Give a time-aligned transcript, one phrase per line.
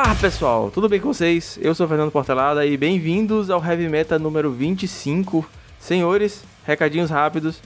[0.00, 1.58] Olá pessoal, tudo bem com vocês?
[1.60, 5.44] Eu sou Fernando Portelada e bem-vindos ao Heavy Meta número 25.
[5.80, 7.60] Senhores, recadinhos rápidos.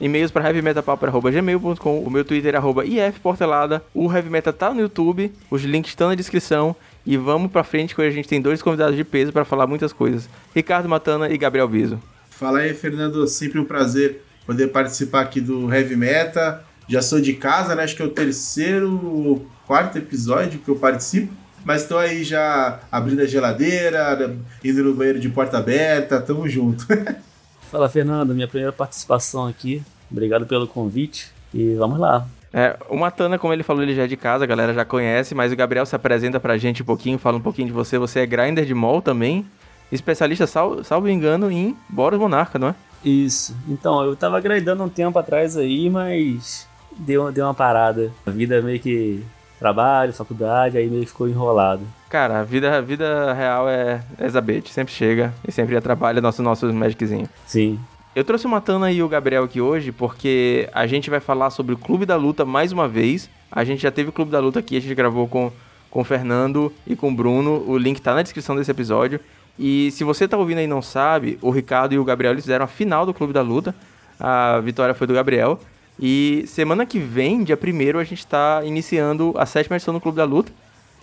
[0.00, 5.64] E-mails para heavymetapauper.gmail.com, o meu Twitter é ifportelada, o Heavy Meta tá no YouTube, os
[5.64, 8.96] links estão na descrição e vamos pra frente que hoje a gente tem dois convidados
[8.96, 12.00] de peso para falar muitas coisas, Ricardo Matana e Gabriel Viso.
[12.30, 16.64] Fala aí, Fernando, sempre um prazer poder participar aqui do Heavy Meta.
[16.88, 17.82] Já sou de casa, né?
[17.82, 21.44] Acho que é o terceiro, quarto episódio que eu participo.
[21.66, 26.86] Mas estou aí já abrindo a geladeira, indo no banheiro de porta aberta, tamo junto.
[27.68, 29.82] Fala, Fernando, minha primeira participação aqui.
[30.08, 32.24] Obrigado pelo convite e vamos lá.
[32.52, 35.34] É, o Matana, como ele falou, ele já é de casa, a galera já conhece,
[35.34, 37.98] mas o Gabriel se apresenta pra gente um pouquinho, fala um pouquinho de você.
[37.98, 39.44] Você é grinder de mall também,
[39.90, 42.74] especialista, sal, salvo engano, em Boros Monarca, não é?
[43.04, 43.56] Isso.
[43.68, 46.64] Então, eu tava grindando um tempo atrás aí, mas
[46.96, 48.12] deu, deu uma parada.
[48.24, 49.24] A vida meio que
[49.58, 51.82] trabalho, faculdade, aí meio que ficou enrolado.
[52.08, 56.42] Cara, a vida, a vida real é, é Zabete, sempre chega e sempre trabalha nosso,
[56.42, 57.28] nosso Magiczinho.
[57.46, 57.78] Sim.
[58.14, 61.74] Eu trouxe o Matana e o Gabriel aqui hoje porque a gente vai falar sobre
[61.74, 63.28] o Clube da Luta mais uma vez.
[63.52, 65.52] A gente já teve o Clube da Luta aqui, a gente gravou com,
[65.90, 67.62] com o Fernando e com o Bruno.
[67.66, 69.20] O link tá na descrição desse episódio.
[69.58, 72.44] E se você tá ouvindo aí e não sabe, o Ricardo e o Gabriel eles
[72.44, 73.74] fizeram a final do Clube da Luta.
[74.18, 75.60] A vitória foi do Gabriel.
[75.98, 80.16] E semana que vem, dia 1 a gente está iniciando a sétima edição do Clube
[80.16, 80.52] da Luta.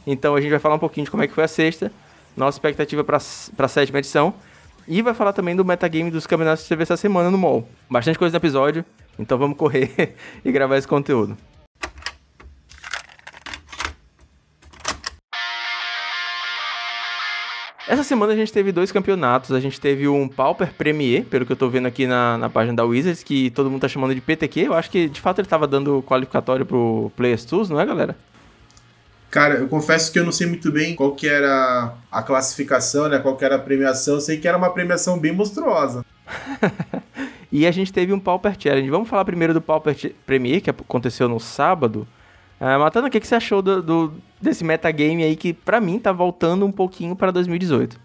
[0.06, 1.92] Então a gente vai falar um pouquinho de como é que foi a sexta,
[2.38, 4.34] nossa expectativa para a sétima edição.
[4.88, 7.68] E vai falar também do metagame dos campeonatos que teve essa semana no mall.
[7.90, 8.84] Bastante coisa no episódio,
[9.18, 11.38] então vamos correr e gravar esse conteúdo.
[17.88, 19.52] Essa semana a gente teve dois campeonatos.
[19.52, 22.76] A gente teve um Pauper Premier, pelo que eu tô vendo aqui na, na página
[22.76, 24.62] da Wizards, que todo mundo tá chamando de PTQ.
[24.62, 28.16] Eu acho que de fato ele tava dando qualificatório pro Players Tools, não é, galera?
[29.30, 33.20] Cara, eu confesso que eu não sei muito bem qual que era a classificação, né?
[33.20, 34.16] Qual que era a premiação.
[34.16, 36.06] Eu sei que era uma premiação bem monstruosa.
[37.52, 38.90] e a gente teve um Pauper Challenge.
[38.90, 42.08] Vamos falar primeiro do Pauper Premier, que aconteceu no sábado.
[42.64, 46.00] Uh, Matana, o que, que você achou do, do, desse metagame aí que, para mim,
[46.00, 48.00] tá voltando um pouquinho para 2018?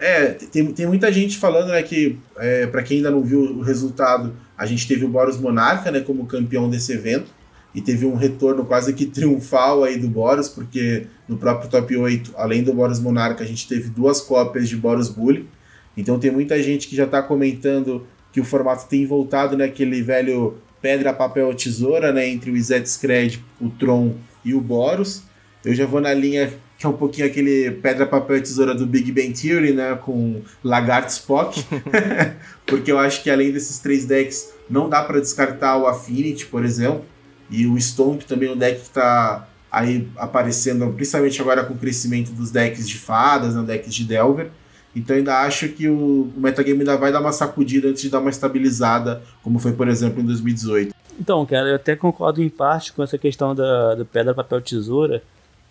[0.00, 3.60] É, tem, tem muita gente falando, né, que, é, para quem ainda não viu o
[3.60, 7.30] resultado, a gente teve o Boros Monarca, né, como campeão desse evento,
[7.72, 12.32] e teve um retorno quase que triunfal aí do Boros, porque no próprio top 8,
[12.34, 15.48] além do Boros Monarca, a gente teve duas cópias de Boros Bully,
[15.96, 20.56] então tem muita gente que já tá comentando que o formato tem voltado naquele velho
[20.80, 24.14] pedra, papel, tesoura, né, entre o Izet Scred, o Tron
[24.44, 25.22] e o Boros.
[25.64, 29.12] Eu já vou na linha que é um pouquinho aquele pedra, papel tesoura do Big
[29.12, 31.62] Bang Theory, né, com Lagarto Spock,
[32.64, 36.64] porque eu acho que além desses três decks não dá para descartar o Affinity, por
[36.64, 37.04] exemplo,
[37.50, 41.78] e o Stomp também é um deck que está aí aparecendo, principalmente agora com o
[41.78, 44.50] crescimento dos decks de fadas, né, decks de Delver.
[44.94, 48.18] Então ainda acho que o, o metagame ainda vai dar uma sacudida antes de dar
[48.18, 50.94] uma estabilizada, como foi, por exemplo, em 2018.
[51.18, 55.22] Então, cara, eu até concordo em parte com essa questão da, pedra, papel, tesoura.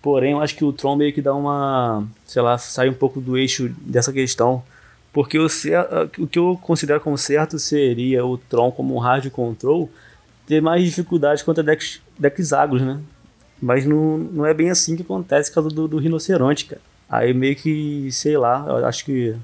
[0.01, 2.07] Porém, eu acho que o Tron meio que dá uma.
[2.25, 4.63] sei lá, sai um pouco do eixo dessa questão.
[5.11, 5.47] Porque o,
[6.19, 9.89] o que eu considero como certo seria o Tron como um hard control
[10.45, 12.99] ter mais dificuldade contra decks, decks agros, né?
[13.61, 16.81] Mas não, não é bem assim que acontece causa do, do rinoceronte, cara.
[17.09, 19.35] Aí meio que, sei lá, acho que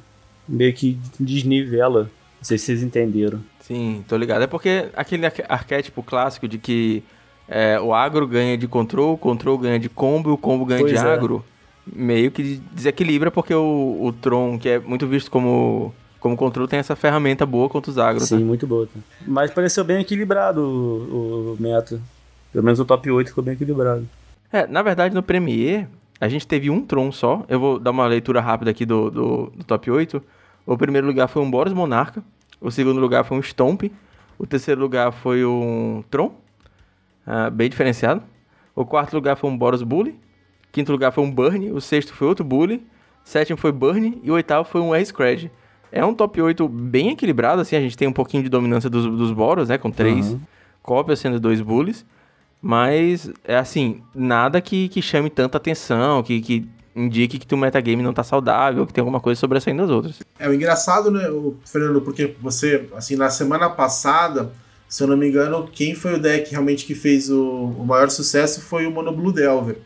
[0.48, 2.04] meio que desnivela.
[2.04, 3.42] Não sei se vocês entenderam.
[3.60, 4.44] Sim, tô ligado.
[4.44, 7.04] É porque aquele arquétipo clássico de que
[7.48, 10.82] é, o agro ganha de control, o control ganha de combo e o combo ganha
[10.82, 11.02] pois de é.
[11.02, 11.44] agro,
[11.86, 16.80] meio que desequilibra porque o, o Tron, que é muito visto como como controle tem
[16.80, 18.30] essa ferramenta boa contra os agros.
[18.30, 18.46] Sim, tá?
[18.46, 18.88] muito boa.
[18.88, 19.00] Tá?
[19.28, 22.02] Mas pareceu bem equilibrado o, o meta.
[22.52, 24.08] Pelo menos o top 8 ficou bem equilibrado.
[24.52, 25.88] É, na verdade no Premier
[26.20, 27.46] a gente teve um Tron só.
[27.48, 30.22] Eu vou dar uma leitura rápida aqui do, do, do top 8.
[30.66, 32.24] O primeiro lugar foi um Boros Monarca.
[32.60, 33.84] O segundo lugar foi um Stomp.
[34.38, 36.28] O terceiro lugar foi um Tron.
[37.28, 38.22] Uh, bem diferenciado.
[38.76, 40.20] O quarto lugar foi um Boros Bully.
[40.72, 41.72] Quinto lugar foi um Burn.
[41.72, 42.86] O sexto foi outro Bully.
[43.24, 44.20] Sétimo foi Burn.
[44.24, 45.14] E o oitavo foi um Ace
[45.92, 47.76] É um top 8 bem equilibrado, assim.
[47.76, 49.78] A gente tem um pouquinho de dominância dos, dos Boros, né?
[49.78, 50.40] Com três uhum.
[50.82, 52.06] cópias, sendo dois Bullies.
[52.68, 58.02] Mas, é assim, nada que, que chame tanta atenção, que, que indique que o metagame
[58.02, 60.20] não tá saudável, que tem alguma coisa sobressaindo das outras.
[60.40, 61.30] É o engraçado, né,
[61.64, 64.52] Fernando, porque você, assim, na semana passada,
[64.90, 68.10] se eu não me engano, quem foi o deck realmente que fez o, o maior
[68.10, 69.78] sucesso foi o Mono Blue Delver.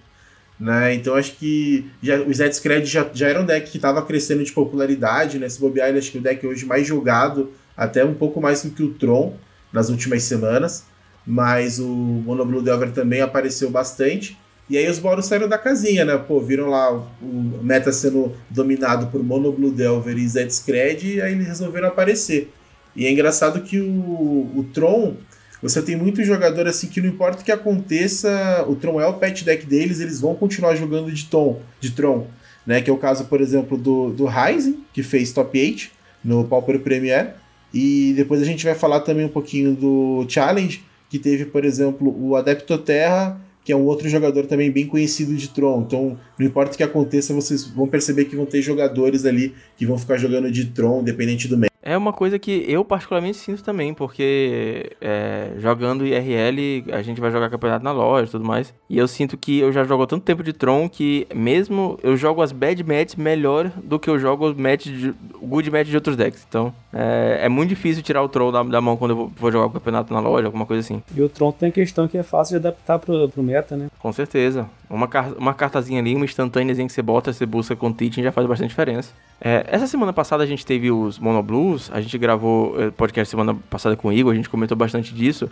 [0.58, 0.94] Né?
[0.94, 4.42] Então acho que já, o Zed Scred já, já era um deck que estava crescendo
[4.42, 5.50] de popularidade, né?
[5.50, 8.64] Se bobear, ele acho que é o deck hoje mais jogado, até um pouco mais
[8.64, 9.36] do que o Tron
[9.74, 10.86] nas últimas semanas
[11.26, 14.38] mas o Mono Blue Delver também apareceu bastante.
[14.70, 16.16] E aí os Boros saíram da casinha, né?
[16.16, 21.22] Pô, viram lá o meta sendo dominado por Mono Blue Delver e Zed Scred, e
[21.22, 22.52] aí eles resolveram aparecer.
[22.96, 25.16] E é engraçado que o, o Tron,
[25.62, 29.14] você tem muito jogador assim que não importa o que aconteça, o Tron é o
[29.16, 32.28] pet deck deles, eles vão continuar jogando de Tom, de Tron,
[32.66, 32.80] né?
[32.80, 35.90] Que é o caso, por exemplo, do, do Ryzen, que fez top 8
[36.24, 37.36] no Pauper Premier.
[37.74, 42.16] E depois a gente vai falar também um pouquinho do Challenge, que teve, por exemplo,
[42.18, 43.40] o Adepto Terra
[43.70, 45.84] que é um outro jogador também bem conhecido de Tron.
[45.86, 49.86] Então, não importa o que aconteça, vocês vão perceber que vão ter jogadores ali que
[49.86, 51.70] vão ficar jogando de Tron, independente do meio.
[51.90, 57.32] É uma coisa que eu particularmente sinto também, porque é, jogando IRL, a gente vai
[57.32, 58.72] jogar campeonato na loja e tudo mais.
[58.88, 62.16] E eu sinto que eu já jogo há tanto tempo de Tron que mesmo eu
[62.16, 65.96] jogo as bad matches melhor do que eu jogo os match de, good match de
[65.96, 66.46] outros decks.
[66.48, 69.52] Então é, é muito difícil tirar o Tron da, da, mão quando eu vou, vou
[69.52, 71.02] jogar o campeonato na loja, alguma coisa assim.
[71.16, 73.88] E o Tron tem a questão que é fácil de adaptar pro, pro meta, né?
[73.98, 74.70] Com certeza.
[74.88, 75.10] Uma,
[75.40, 78.70] uma cartazinha ali, uma instantânea que você bota, você busca com teaching já faz bastante
[78.70, 79.12] diferença.
[79.42, 83.30] É, essa semana passada a gente teve os Mono Blues, a gente gravou é, podcast
[83.30, 85.50] semana passada com o Igor, a gente comentou bastante disso.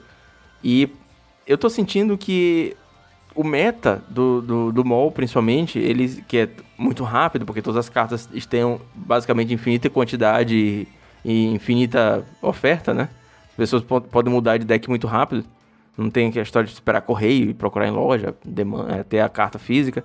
[0.63, 0.89] E
[1.45, 2.75] eu tô sentindo que
[3.35, 8.27] o meta do, do, do principalmente, ele que é muito rápido, porque todas as cartas
[8.50, 10.88] têm basicamente infinita quantidade
[11.24, 13.09] e infinita oferta, né?
[13.50, 15.45] As pessoas podem mudar de deck muito rápido.
[15.97, 18.35] Não tem a história de esperar correio e procurar em loja,
[18.89, 20.03] é, ter a carta física.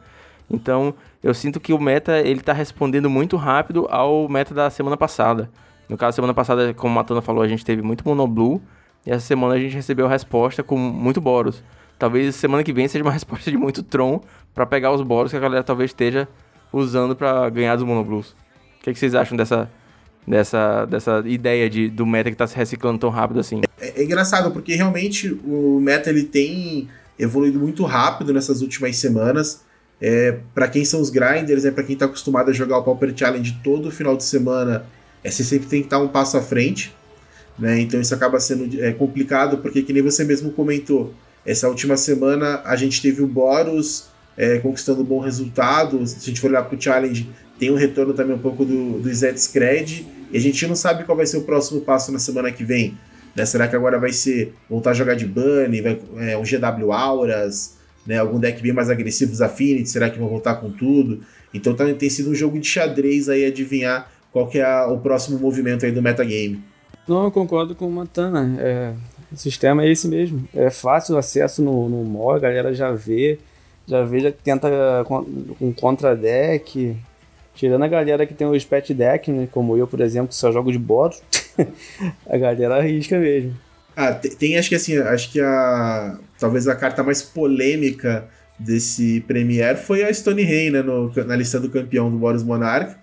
[0.51, 4.97] Então, eu sinto que o meta ele tá respondendo muito rápido ao meta da semana
[4.97, 5.51] passada.
[5.93, 8.63] No caso, semana passada, como o Matana falou, a gente teve muito Monoblue.
[9.05, 11.63] E essa semana a gente recebeu a resposta com muito Boros.
[11.99, 14.23] Talvez semana que vem seja uma resposta de muito Tron
[14.55, 16.27] para pegar os Boros que a galera talvez esteja
[16.73, 18.31] usando para ganhar dos Monoblues.
[18.31, 19.71] O que, que, vocês acham dessa,
[20.27, 23.61] dessa, dessa ideia de, do meta que está se reciclando tão rápido assim?
[23.79, 26.89] É, é, engraçado, porque realmente o meta ele tem
[27.19, 29.63] evoluído muito rápido nessas últimas semanas.
[30.01, 33.13] É, para quem são os grinders, é para quem está acostumado a jogar o Pauper
[33.15, 34.87] Challenge todo final de semana,
[35.23, 36.95] é, você sempre tem que estar um passo à frente.
[37.59, 37.81] Né?
[37.81, 41.15] Então isso acaba sendo é, complicado, porque que nem você mesmo comentou,
[41.45, 46.05] essa última semana a gente teve o Boros é, conquistando um bom resultado.
[46.07, 47.29] Se a gente for olhar para o Challenge,
[47.59, 51.05] tem um retorno também um pouco do, do Zed Scred, e a gente não sabe
[51.05, 52.97] qual vai ser o próximo passo na semana que vem.
[53.37, 53.45] Né?
[53.45, 57.77] Será que agora vai ser voltar a jogar de Bunny, vai, é, um GW Auras,
[58.07, 58.19] né?
[58.19, 61.21] Algum deck bem mais agressivo, os será que vão voltar com tudo?
[61.55, 65.39] Então tá, tem sido um jogo de xadrez aí adivinhar qual que é o próximo
[65.39, 66.63] movimento aí do metagame.
[67.07, 68.57] Não, eu concordo com o Matana.
[68.59, 68.93] É,
[69.31, 70.49] o sistema é esse mesmo.
[70.55, 73.39] É fácil o acesso no, no mall, a galera já vê,
[73.87, 74.69] já vê, já tenta
[75.05, 75.25] com,
[75.59, 76.97] com contra-deck.
[77.55, 79.47] Tirando a galera que tem os pet deck, né?
[79.53, 81.23] Como eu, por exemplo, que só jogo de boros,
[82.27, 83.55] a galera arrisca mesmo.
[83.95, 88.27] Ah, tem, tem, acho que assim, acho que a talvez a carta mais polêmica
[88.59, 92.97] desse Premier foi a Stone Rain, né, no, na lista do campeão do Boros Monarch.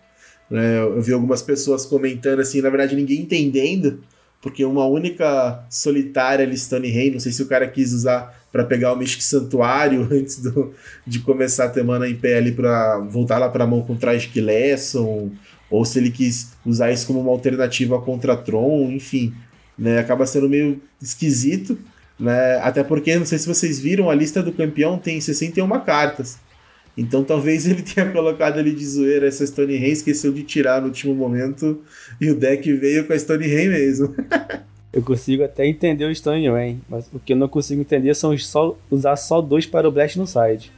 [0.49, 4.01] Né, eu vi algumas pessoas comentando assim, na verdade ninguém entendendo,
[4.41, 6.57] porque uma única solitária ali,
[6.91, 10.73] Rain, não sei se o cara quis usar para pegar o Mystic Santuário antes do,
[11.05, 14.41] de começar a semana em pé ali para voltar lá para a mão com Tragic
[14.41, 15.29] Lesson,
[15.69, 19.33] ou se ele quis usar isso como uma alternativa contra Tron, enfim
[19.79, 19.99] né?
[19.99, 21.79] Acaba sendo meio esquisito,
[22.19, 22.57] né?
[22.57, 26.37] Até porque, não sei se vocês viram, a lista do campeão tem 61 cartas.
[26.97, 30.87] Então talvez ele tenha colocado ali de zoeira essa Stone Rain, esqueceu de tirar no
[30.87, 31.81] último momento
[32.19, 34.15] e o deck veio com a Stone Rain mesmo.
[34.91, 38.37] eu consigo até entender o Stone Rain, mas o que eu não consigo entender são
[38.37, 40.71] só, usar só dois para o Blast no side.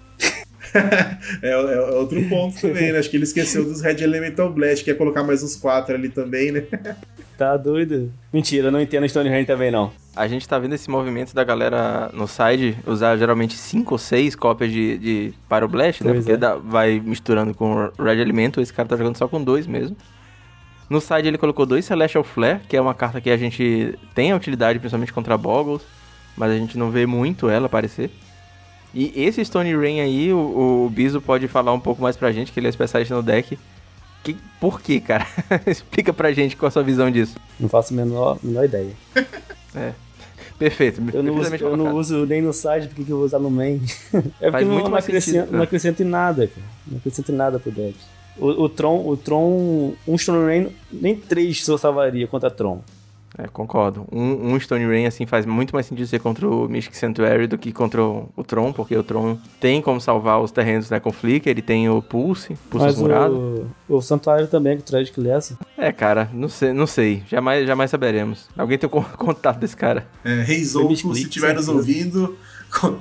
[1.42, 3.00] é, é, é, outro ponto também, né?
[3.00, 6.52] Acho que ele esqueceu dos Red Elemental Blast, quer colocar mais uns quatro ali também,
[6.52, 6.64] né?
[7.42, 8.14] Tá doido?
[8.32, 9.92] Mentira, eu não entendo Stonehenge também não.
[10.16, 14.36] A gente tá vendo esse movimento da galera no side usar geralmente 5 ou 6
[14.36, 16.14] cópias de, de Pyroblast, né?
[16.14, 16.38] Porque é.
[16.38, 19.98] dá, vai misturando com Red Elemental, esse cara tá jogando só com dois mesmo.
[20.88, 24.32] No side ele colocou dois Celestial Flare, que é uma carta que a gente tem
[24.32, 25.82] a utilidade principalmente contra Boggles,
[26.38, 28.12] mas a gente não vê muito ela aparecer.
[28.94, 32.52] E esse Stone Rain aí, o, o Biso pode falar um pouco mais pra gente,
[32.52, 33.58] que ele é especialista no deck.
[34.24, 35.26] Que, por quê, cara?
[35.66, 37.36] Explica pra gente qual a sua visão disso.
[37.60, 38.92] Não faço a menor, menor ideia.
[39.76, 39.94] é.
[40.62, 41.02] Perfeito.
[41.12, 43.50] Eu não, uso, eu não uso nem no site, porque que eu vou usar no
[43.50, 43.82] main?
[44.40, 46.68] é porque não, não, acrescenta, não acrescenta em nada, cara.
[46.86, 47.96] Não acrescenta em nada pro deck.
[48.38, 52.84] O, o Tron, o Tron, um Stone Rain, nem três eu salvaria contra Tron.
[53.42, 54.06] É, concordo.
[54.12, 57.58] Um, um, Stone Rain, assim, faz muito mais sentido ser contra o Mystic Sanctuary do
[57.58, 61.50] que contra o, Tron, porque o Tron tem como salvar os terrenos né, com Flicker,
[61.50, 65.58] ele tem o Pulse, Pulse Mas o, o Santuário também, que traz que Lessa.
[65.76, 67.24] É, cara, não sei, não sei.
[67.28, 68.48] Jamais, jamais saberemos.
[68.56, 70.06] Alguém tem o contato desse cara.
[70.24, 72.38] É, Reizou, se estiver nos ouvindo,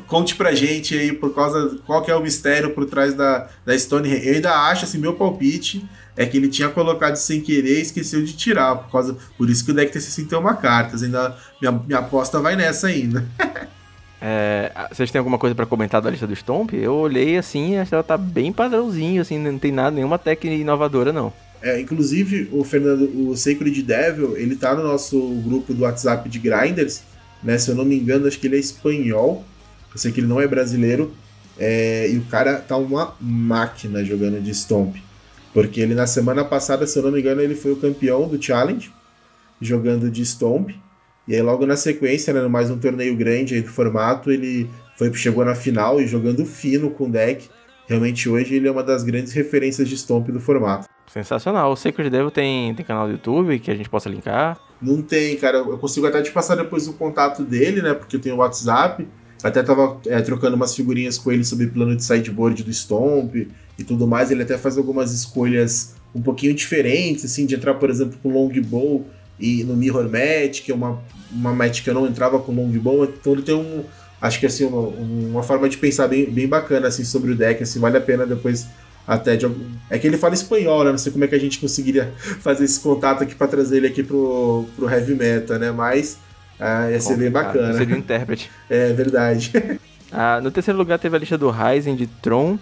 [0.06, 3.78] conte pra gente aí por causa qual que é o mistério por trás da, da
[3.78, 4.08] Stone.
[4.24, 5.86] Eu ainda acho, assim, meu palpite
[6.16, 9.64] é que ele tinha colocado sem querer e esqueceu de tirar, por causa por isso
[9.64, 11.02] que o deck tem 61 cartas.
[11.02, 13.26] Ainda minha, minha aposta vai nessa ainda.
[14.22, 16.74] É, vocês têm alguma coisa para comentar da lista do Stomp?
[16.74, 20.54] Eu olhei assim, acho que ela tá bem padrãozinho, assim, não tem nada, nenhuma técnica
[20.54, 21.32] inovadora, não.
[21.62, 26.38] É, inclusive, o Fernando, o Sacred Devil, ele tá no nosso grupo do WhatsApp de
[26.38, 27.02] Grinders,
[27.42, 27.58] né?
[27.58, 29.44] Se eu não me engano, acho que ele é espanhol.
[29.92, 31.12] Eu sei que ele não é brasileiro.
[31.58, 34.96] É, e o cara tá uma máquina jogando de Stomp.
[35.52, 38.40] Porque ele na semana passada, se eu não me engano, ele foi o campeão do
[38.40, 38.92] Challenge,
[39.60, 40.70] jogando de Stomp.
[41.26, 45.12] E aí logo na sequência, né, mais um torneio grande aí do formato, ele foi,
[45.14, 47.48] chegou na final e jogando fino com o deck.
[47.88, 50.88] Realmente hoje ele é uma das grandes referências de Stomp do formato.
[51.12, 51.72] Sensacional.
[51.72, 54.60] O Sacred Devil tem, tem canal do YouTube que a gente possa linkar?
[54.80, 55.58] Não tem, cara.
[55.58, 57.94] Eu consigo até te passar depois o contato dele, né?
[57.94, 59.06] Porque eu tenho o WhatsApp.
[59.42, 63.34] Até tava é, trocando umas figurinhas com ele sobre plano de sideboard do Stomp
[63.80, 64.30] e tudo mais.
[64.30, 69.06] Ele até faz algumas escolhas um pouquinho diferentes, assim, de entrar, por exemplo, com Longbow
[69.38, 71.00] e no Mirror Match, que é uma,
[71.32, 73.04] uma match que eu não entrava com Longbow.
[73.04, 73.84] Então ele tem um.
[74.20, 77.62] Acho que assim, uma, uma forma de pensar bem, bem bacana assim, sobre o deck.
[77.62, 78.66] Assim, vale a pena depois
[79.06, 79.64] até de algum...
[79.88, 80.90] É que ele fala espanhol, né?
[80.90, 83.86] Não sei como é que a gente conseguiria fazer esse contato aqui para trazer ele
[83.86, 85.70] aqui pro, pro heavy metal, né?
[85.72, 86.18] Mas
[86.58, 87.72] ah, ia ser bem bacana.
[87.72, 88.50] Seria um intérprete.
[88.68, 89.50] é verdade.
[90.12, 92.58] ah, no terceiro lugar teve a lista do Ryzen de Tron.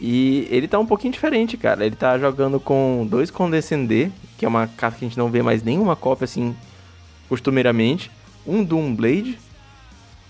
[0.00, 1.84] E ele tá um pouquinho diferente, cara.
[1.84, 5.42] Ele tá jogando com dois Condescender, que é uma carta que a gente não vê
[5.42, 6.54] mais nenhuma cópia assim
[7.28, 8.10] costumeiramente.
[8.46, 9.38] Um Doom Blade,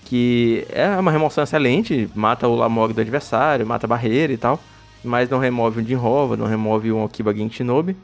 [0.04, 4.60] que é uma remoção excelente, mata o Lamog do adversário, mata a barreira e tal
[5.06, 7.96] mas não remove um Jinrova, não remove um Okiba Genshinobi.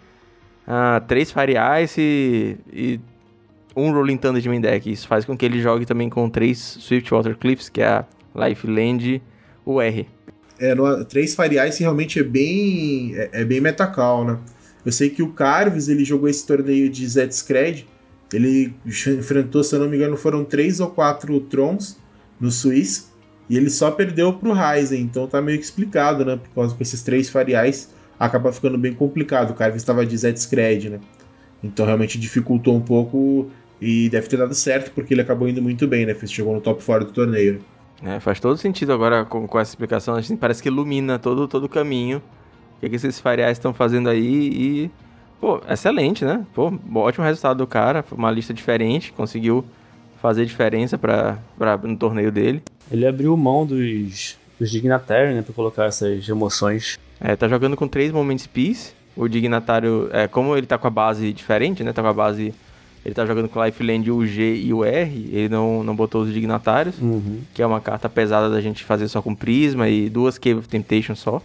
[0.67, 3.01] Ah, três Fire Ice e, e
[3.75, 4.91] um Rolling Thunder de main deck.
[4.91, 8.05] Isso faz com que ele jogue também com três Swiftwater Cliffs, que é a
[8.35, 9.21] Lifeland
[9.67, 10.07] UR.
[11.09, 14.39] Três Fire Ice realmente é bem, é, é bem metacal, né?
[14.85, 17.87] Eu sei que o Carves, ele jogou esse torneio de Zed-Scred,
[18.33, 21.99] ele enfrentou, se eu não me engano, foram três ou quatro Trons
[22.41, 23.05] no Suíça,
[23.49, 26.37] e ele só perdeu pro Ryzen, então tá meio que explicado, né?
[26.37, 29.51] Por causa com esses três fariais, acaba ficando bem complicado.
[29.51, 31.01] O cara estava de Z-Scred, né?
[31.63, 33.51] Então realmente dificultou um pouco
[33.81, 36.17] e deve ter dado certo, porque ele acabou indo muito bem, né?
[36.27, 37.61] Chegou no top fora do torneio.
[38.05, 40.15] É, faz todo sentido agora com, com essa explicação.
[40.15, 42.19] A gente parece que ilumina todo, todo o caminho.
[42.77, 44.91] O que, é que esses fariais estão fazendo aí e.
[45.41, 46.45] Pô, excelente, né?
[46.55, 48.03] Pô, ótimo resultado do cara.
[48.03, 49.65] Foi uma lista diferente, conseguiu
[50.21, 52.63] fazer diferença pra, pra, no torneio dele.
[52.91, 56.99] Ele abriu mão dos, dos dignatários, né, pra colocar essas emoções.
[57.21, 58.95] É, tá jogando com três Moments Peace.
[59.17, 62.55] O dignatário, é, como ele tá com a base diferente, né, tá com a base...
[63.05, 66.33] Ele tá jogando com Lifeland o G e o R, ele não, não botou os
[66.33, 67.41] dignatários, uhum.
[67.53, 70.69] que é uma carta pesada da gente fazer só com Prisma e duas Cave of
[70.69, 71.43] Temptation só.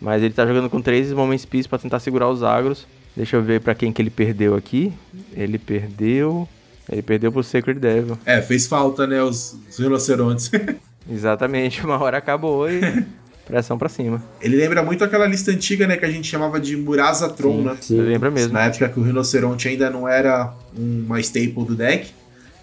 [0.00, 2.86] Mas ele tá jogando com três Moments Peace pra tentar segurar os agros.
[3.14, 4.92] Deixa eu ver para quem que ele perdeu aqui.
[5.34, 6.48] Ele perdeu...
[6.90, 8.18] Ele perdeu pro Sacred Devil.
[8.24, 10.50] É, fez falta, né, os, os rinocerontes.
[11.08, 12.80] Exatamente, uma hora acabou e
[13.50, 14.22] pressão pra cima.
[14.40, 17.62] Ele lembra muito aquela lista antiga, né, que a gente chamava de Murasa Tron, sim,
[17.64, 17.76] né?
[17.80, 18.52] Sim, lembra mesmo.
[18.52, 22.12] Na época que o rinoceronte ainda não era uma staple do deck.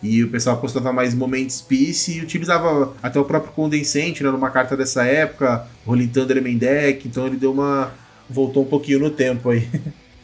[0.02, 4.50] E o pessoal apostava mais Moments Peace e utilizava até o próprio Condensente, né, numa
[4.50, 7.92] carta dessa época, Rolling Thunder Main Deck, então ele deu uma...
[8.30, 9.68] voltou um pouquinho no tempo aí.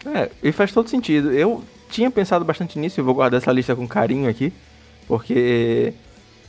[0.05, 1.31] É, e faz todo sentido.
[1.31, 4.51] Eu tinha pensado bastante nisso e vou guardar essa lista com carinho aqui,
[5.07, 5.93] porque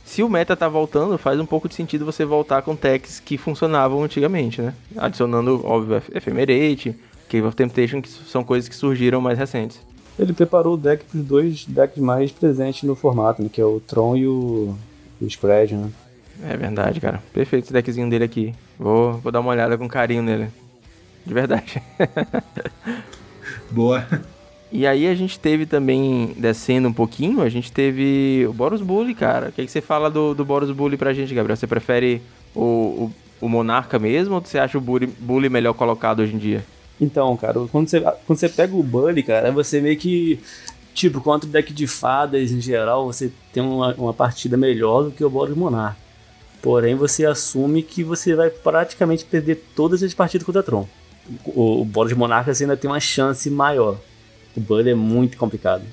[0.05, 3.37] se o meta tá voltando, faz um pouco de sentido você voltar com techs que
[3.37, 4.73] funcionavam antigamente, né?
[4.95, 6.95] Adicionando, óbvio, Ephemerate,
[7.27, 9.79] Cave of Temptation, que são coisas que surgiram mais recentes.
[10.17, 13.49] Ele preparou o deck para os dois decks mais presentes no formato, né?
[13.51, 14.75] Que é o Tron e o,
[15.19, 15.91] o Spread, né?
[16.43, 17.21] É verdade, cara.
[17.33, 18.53] Perfeito esse deckzinho dele aqui.
[18.77, 20.49] Vou, vou dar uma olhada com carinho nele.
[21.25, 21.81] De verdade.
[23.71, 24.05] Boa.
[24.71, 29.13] E aí a gente teve também, descendo um pouquinho, a gente teve o Boros Bully,
[29.13, 29.49] cara.
[29.49, 31.55] O que, é que você fala do, do Boros Bully pra gente, Gabriel?
[31.55, 32.21] Você prefere
[32.53, 36.37] o, o, o Monarca mesmo ou você acha o Bully, Bully melhor colocado hoje em
[36.37, 36.65] dia?
[36.99, 40.39] Então, cara, quando você, quando você pega o Bully, cara, você meio que.
[40.93, 45.11] Tipo, contra o deck de fadas em geral, você tem uma, uma partida melhor do
[45.11, 45.97] que o Boros Monarca.
[46.61, 50.87] Porém, você assume que você vai praticamente perder todas as partidas contra Tron.
[51.45, 53.97] O, o Boros Monarca ainda tem uma chance maior.
[54.55, 55.83] O Bud é muito complicado.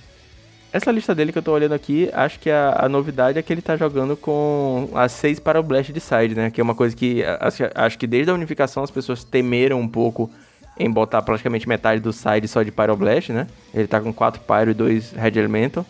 [0.73, 3.53] Essa lista dele que eu tô olhando aqui, acho que a, a novidade é que
[3.53, 6.51] ele tá jogando com as seis para o Blast de side, né?
[6.51, 9.89] Que é uma coisa que acho, acho que desde a unificação as pessoas temeram um
[9.89, 10.31] pouco
[10.79, 13.47] em botar praticamente metade do side só de Pyroblast, né?
[13.75, 15.85] Ele tá com 4 Pyro e 2 Red Elemental.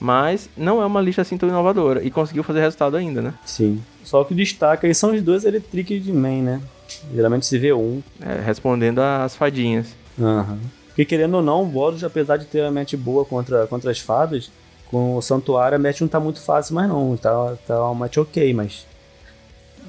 [0.00, 2.02] Mas não é uma lista assim tão inovadora.
[2.02, 3.34] E conseguiu fazer resultado ainda, né?
[3.44, 3.82] Sim.
[4.02, 6.60] Só que destaca aí são os dois Electric de main, né?
[7.14, 8.02] Geralmente se vê um.
[8.20, 9.88] É, respondendo às fadinhas.
[10.18, 10.58] Aham.
[10.96, 14.00] Porque querendo ou não, o Boros, apesar de ter uma match boa contra, contra as
[14.00, 14.50] fadas,
[14.86, 17.14] com o Santuário a match não tá muito fácil mais não.
[17.18, 18.86] Tá, tá uma match ok, mas.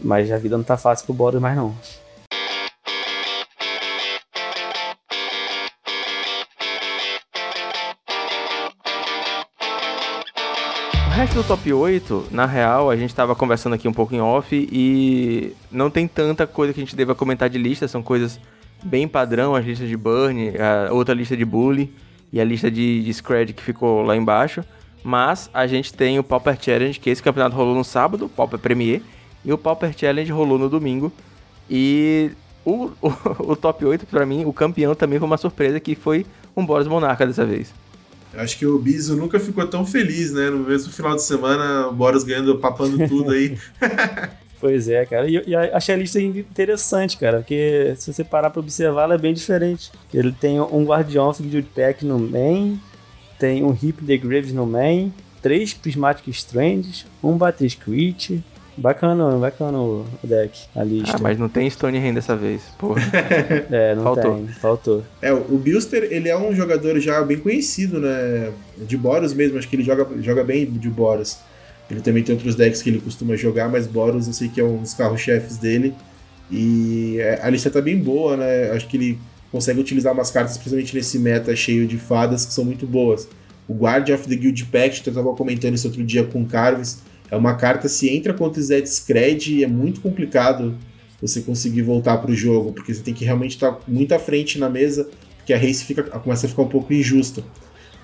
[0.03, 1.73] Mas a vida não tá fácil pro Boros mais não.
[11.05, 14.19] O resto do top 8, na real, a gente tava conversando aqui um pouco em
[14.19, 18.37] off e não tem tanta coisa que a gente deva comentar de lista, são coisas
[18.83, 21.93] bem padrão, as listas de Burn, a outra lista de Bully
[22.31, 24.63] e a lista de, de Scred que ficou lá embaixo.
[25.03, 28.59] Mas a gente tem o Pauper Challenge, que esse campeonato rolou no sábado, o Pauper
[28.59, 29.01] Premier,
[29.45, 31.11] e o Pauper Challenge rolou no domingo.
[31.69, 32.31] E
[32.65, 33.13] o, o,
[33.51, 36.87] o top 8, pra mim, o campeão também foi uma surpresa, que foi um Boris
[36.87, 37.73] Monarca dessa vez.
[38.33, 40.49] Eu acho que o Biso nunca ficou tão feliz, né?
[40.49, 43.57] No mesmo final de semana, o Boris ganhando, papando tudo aí.
[44.59, 45.29] Pois é, cara.
[45.29, 49.17] E, e achei a lista interessante, cara, porque se você parar pra observar, ela é
[49.17, 49.91] bem diferente.
[50.13, 52.79] Ele tem um Guardião Guild Pack no main,
[53.37, 58.43] tem um Hip the Graves no main, três Prismatic Strands, um Battle Crit.
[58.79, 61.17] Bacana, bacana o deck, a lista.
[61.17, 63.01] Ah, mas não tem Stonehenge dessa vez, porra.
[63.71, 64.35] É, não Faltou.
[64.35, 65.03] tem, faltou.
[65.19, 68.51] É, o Bilster, ele é um jogador já bem conhecido, né?
[68.77, 71.39] De Boros mesmo, acho que ele joga, joga bem de Boros.
[71.89, 74.63] Ele também tem outros decks que ele costuma jogar, mas Boros eu sei que é
[74.63, 75.93] um dos carros-chefes dele.
[76.51, 78.71] E é, a lista tá bem boa, né?
[78.71, 79.19] Acho que ele
[79.51, 83.27] consegue utilizar umas cartas, principalmente nesse meta cheio de fadas, que são muito boas.
[83.67, 86.99] O Guardian of the Guild Pact, eu tava comentando isso outro dia com o Carves,
[87.29, 90.77] é uma carta, se entra contra o Zed Scred, é muito complicado
[91.21, 94.69] você conseguir voltar pro jogo, porque você tem que realmente estar muito à frente na
[94.69, 97.43] mesa, porque a race fica, começa a ficar um pouco injusta.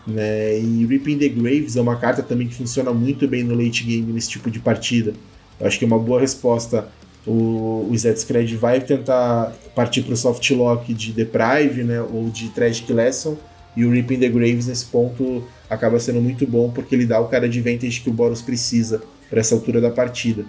[0.05, 0.59] Né?
[0.59, 4.11] E Reaping the Graves é uma carta também que funciona muito bem no late game
[4.11, 5.13] nesse tipo de partida.
[5.59, 6.87] Eu acho que é uma boa resposta.
[7.25, 12.01] O, o Zed vai tentar partir para o soft lock de Deprive né?
[12.01, 13.37] ou de Tragic Lesson,
[13.75, 17.27] e o Reaping the Graves nesse ponto acaba sendo muito bom porque ele dá o
[17.27, 20.45] cara de vantage que o Boros precisa para essa altura da partida.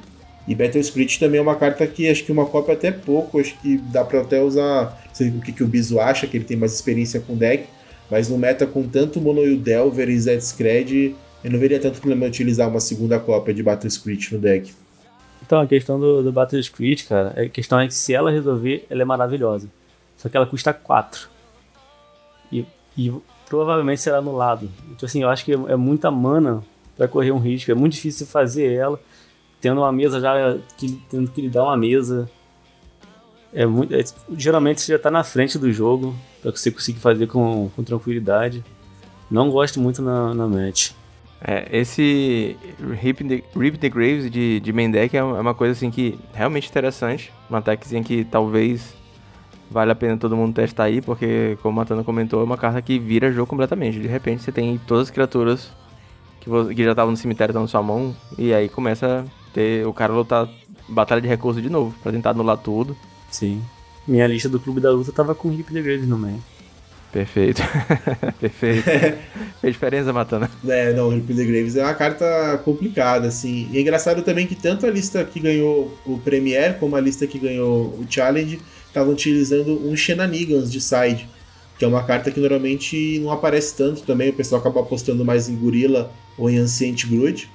[0.47, 3.59] E Battle Spirit também é uma carta que acho que uma cópia até pouco, acho
[3.61, 6.45] que dá para até usar, não sei o que, que o Bizo acha, que ele
[6.45, 7.65] tem mais experiência com deck,
[8.11, 12.27] mas no meta com tanto Monoil Delver e Zed Scred, eu não veria tanto problema
[12.27, 14.73] em utilizar uma segunda cópia de Battle Spirit no deck.
[15.45, 18.87] Então, a questão do, do Battle Script, cara, a questão é que se ela resolver,
[18.89, 19.69] ela é maravilhosa.
[20.17, 21.29] Só que ela custa 4.
[22.51, 22.65] E,
[22.97, 23.13] e
[23.47, 24.71] provavelmente será anulado.
[24.91, 26.63] Então, assim, eu acho que é, é muita mana
[26.97, 27.71] para correr um risco.
[27.71, 28.99] É muito difícil fazer ela,
[29.61, 32.29] tendo uma mesa já, que, tendo que lidar uma mesa.
[33.55, 34.03] É muito, é,
[34.37, 38.65] geralmente você já tá na frente do jogo, para você conseguir fazer com, com tranquilidade.
[39.31, 40.91] Não gosto muito na, na match.
[41.41, 42.57] É, esse
[43.01, 46.69] Rip the, Rip the Graves de, de main deck é uma coisa assim que realmente
[46.69, 47.33] interessante.
[47.49, 48.95] Uma techzinha que talvez
[49.71, 52.81] vale a pena todo mundo testar aí, porque como a Matana comentou, é uma carta
[52.83, 54.01] que vira jogo completamente.
[54.01, 55.71] De repente você tem todas as criaturas
[56.41, 59.87] que, que já estavam no cemitério estão na sua mão, e aí começa a ter
[59.87, 60.49] o cara lutar
[60.89, 62.97] batalha de recurso de novo, pra tentar anular tudo.
[63.35, 63.61] Sim.
[64.07, 66.41] Minha lista do Clube da Luta tava com Rip the Graves no meio.
[67.13, 67.63] Perfeito.
[68.39, 68.85] Perfeito.
[69.61, 70.49] Fez diferença, Matana.
[70.69, 73.69] É, não, o Rip the Graves é uma carta complicada, assim.
[73.73, 77.27] E é engraçado também que tanto a lista que ganhou o Premier como a lista
[77.27, 81.29] que ganhou o Challenge estavam utilizando um Shenanigans de side,
[81.77, 85.49] que é uma carta que normalmente não aparece tanto também, o pessoal acaba apostando mais
[85.49, 87.51] em Gorilla ou em Ancient Groot,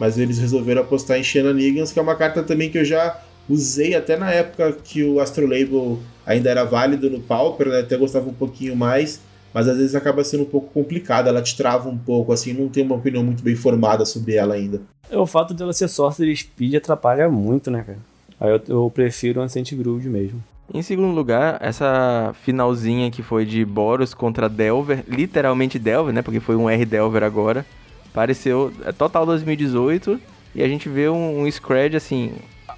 [0.00, 3.94] mas eles resolveram apostar em Shenanigans, que é uma carta também que eu já usei
[3.94, 7.80] até na época que o Astrolabel ainda era válido no Pauper, né?
[7.80, 9.20] até gostava um pouquinho mais,
[9.52, 12.68] mas às vezes acaba sendo um pouco complicada, ela te trava um pouco, assim, não
[12.68, 14.80] tem uma opinião muito bem formada sobre ela ainda.
[15.10, 17.98] É, o fato dela ser Sorcerer Speed atrapalha muito, né, cara?
[18.40, 20.42] Aí eu, eu prefiro o Ancient Groove mesmo.
[20.72, 26.22] Em segundo lugar, essa finalzinha que foi de Boros contra Delver, literalmente Delver, né?
[26.22, 27.66] Porque foi um R Delver agora.
[28.14, 30.18] Pareceu é total 2018
[30.54, 32.32] e a gente vê um, um Scred assim,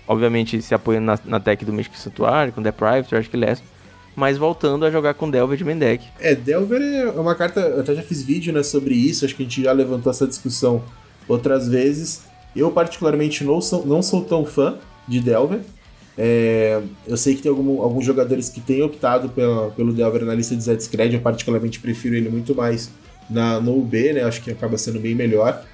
[0.07, 3.65] obviamente se apoiando na, na tech do Mystic Santuário, com Deprive, Tragic Lesson,
[4.17, 6.05] mas voltando a jogar com Delver de main deck.
[6.21, 9.43] É, Delver é uma carta, eu até já fiz vídeo né, sobre isso, acho que
[9.43, 10.83] a gente já levantou essa discussão
[11.29, 12.23] outras vezes.
[12.55, 15.61] Eu particularmente não sou, não sou tão fã de Delver,
[16.17, 20.35] é, eu sei que tem algum, alguns jogadores que têm optado pela, pelo Delver na
[20.35, 22.91] lista de Zed eu particularmente prefiro ele muito mais
[23.29, 24.23] na, no UB, né?
[24.23, 25.65] Acho que acaba sendo bem melhor.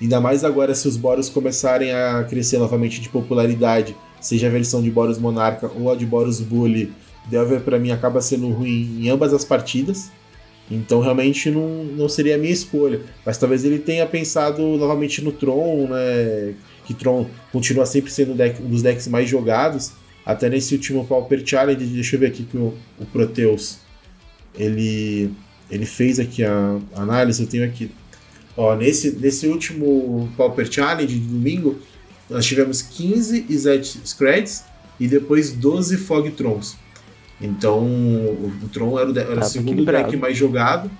[0.00, 4.82] Ainda mais agora se os Boros começarem a crescer novamente de popularidade, seja a versão
[4.82, 6.92] de Boros Monarca ou a de Boros Bully,
[7.28, 10.10] Delver para mim acaba sendo ruim em ambas as partidas.
[10.70, 13.00] Então realmente não, não seria a minha escolha.
[13.24, 16.54] Mas talvez ele tenha pensado novamente no Tron, né?
[16.84, 19.92] Que Tron continua sempre sendo deck, um dos decks mais jogados.
[20.24, 23.78] Até nesse último Pauper Challenge, deixa eu ver aqui que o, o Proteus
[24.54, 25.30] ele,
[25.70, 27.90] ele fez aqui a análise, eu tenho aqui.
[28.58, 31.78] Ó, nesse, nesse último Pauper Challenge de domingo,
[32.28, 34.64] nós tivemos 15 Izet Screds
[34.98, 36.76] e depois 12 Fog Trons.
[37.40, 40.90] Então, o, o Tron era o, era o segundo deck mais jogado.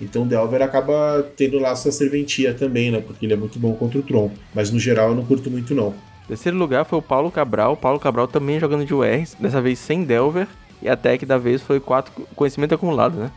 [0.00, 3.02] Então, o Delver acaba tendo lá sua serventia também, né?
[3.06, 4.30] Porque ele é muito bom contra o Tron.
[4.54, 5.92] Mas no geral eu não curto muito, não.
[6.26, 7.74] Terceiro lugar foi o Paulo Cabral.
[7.74, 10.48] O Paulo Cabral também jogando de UR, dessa vez sem Delver.
[10.80, 13.30] E a tech da vez foi 4 conhecimento acumulado, né?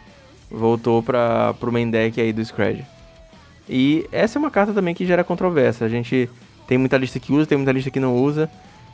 [0.49, 2.94] Voltou para pro main deck aí do Scred.
[3.67, 5.85] E essa é uma carta também que gera controvérsia.
[5.85, 6.29] A gente
[6.67, 8.49] tem muita lista que usa, tem muita lista que não usa.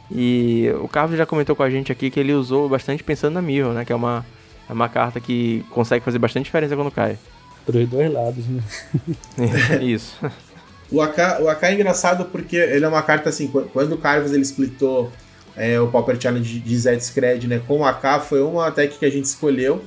[0.09, 3.41] E o Carlos já comentou com a gente aqui que ele usou bastante pensando na
[3.41, 3.85] Mirror, né?
[3.85, 4.25] Que é uma,
[4.69, 7.17] é uma carta que consegue fazer bastante diferença quando cai.
[7.65, 8.61] Para os dois lados, né?
[9.81, 10.17] Isso.
[10.91, 14.33] O AK, o AK é engraçado porque ele é uma carta assim, quando o Carlos
[14.33, 15.09] ele splitou
[15.55, 19.05] é, o Pauper Challenge de Zed Scred né, com o AK, foi uma tech que
[19.05, 19.81] a gente escolheu.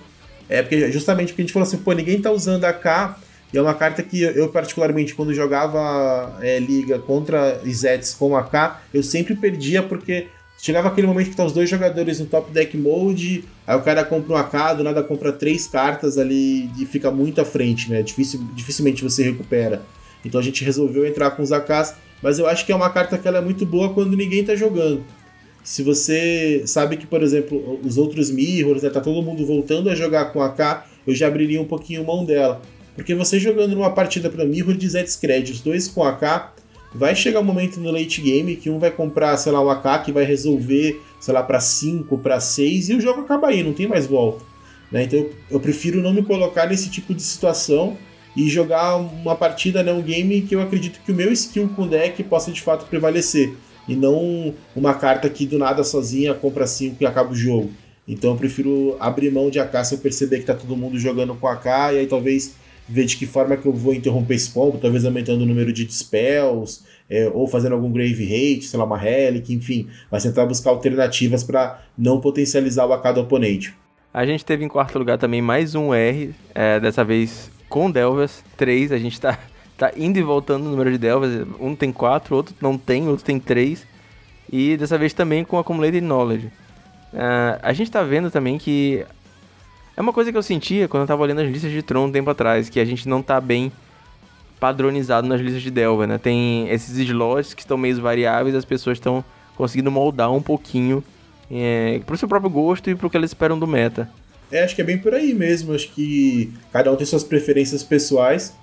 [0.48, 3.16] É porque justamente porque a gente falou assim, pô, ninguém tá usando AK,
[3.54, 8.80] e é uma carta que eu, particularmente, quando jogava é, liga contra Zeds com AK,
[8.92, 10.26] eu sempre perdia porque
[10.60, 14.04] chegava aquele momento que tá os dois jogadores no top deck mode, aí o cara
[14.04, 18.02] compra um AK, do nada compra três cartas ali e fica muito à frente, né?
[18.02, 19.82] Difícil, dificilmente você recupera.
[20.24, 23.16] Então a gente resolveu entrar com os AKs, mas eu acho que é uma carta
[23.16, 25.04] que ela é muito boa quando ninguém tá jogando.
[25.62, 29.94] Se você sabe que, por exemplo, os outros mirrors, né, tá todo mundo voltando a
[29.94, 32.60] jogar com AK, eu já abriria um pouquinho mão dela.
[32.94, 35.08] Porque você jogando numa partida para Mirror de Zed
[35.50, 36.52] os dois com AK,
[36.94, 40.04] vai chegar um momento no late game que um vai comprar, sei lá, um AK
[40.04, 43.72] que vai resolver, sei lá, para 5, para 6 e o jogo acaba aí, não
[43.72, 44.44] tem mais volta.
[44.92, 45.04] Né?
[45.04, 47.96] Então eu prefiro não me colocar nesse tipo de situação
[48.36, 51.82] e jogar uma partida, né, um game que eu acredito que o meu skill com
[51.82, 53.54] o deck possa de fato prevalecer.
[53.88, 57.70] E não uma carta que do nada sozinha compra 5 e acaba o jogo.
[58.06, 61.34] Então eu prefiro abrir mão de AK se eu perceber que tá todo mundo jogando
[61.34, 62.54] com AK e aí talvez
[62.88, 65.84] ver de que forma que eu vou interromper esse combo, talvez aumentando o número de
[65.84, 70.70] dispels, é, ou fazendo algum grave hate, sei lá, uma relic, enfim, mas tentar buscar
[70.70, 73.74] alternativas para não potencializar o AK do oponente.
[74.12, 78.44] A gente teve em quarto lugar também mais um R, é, dessa vez com Delvas,
[78.56, 79.38] 3, a gente tá,
[79.76, 83.24] tá indo e voltando o número de Delvas, um tem quatro, outro não tem, outro
[83.24, 83.86] tem três,
[84.52, 86.46] e dessa vez também com Accumulated Knowledge.
[87.12, 89.04] Uh, a gente tá vendo também que
[89.96, 92.12] é uma coisa que eu sentia quando eu tava olhando as listas de Tron um
[92.12, 93.70] tempo atrás, que a gente não tá bem
[94.58, 96.18] padronizado nas listas de Delva, né?
[96.18, 99.24] Tem esses slots que estão meio variáveis, as pessoas estão
[99.56, 101.02] conseguindo moldar um pouquinho
[101.50, 104.08] é, pro seu próprio gosto e pro que elas esperam do meta.
[104.50, 105.74] É, acho que é bem por aí mesmo.
[105.74, 108.54] Acho que cada um tem suas preferências pessoais.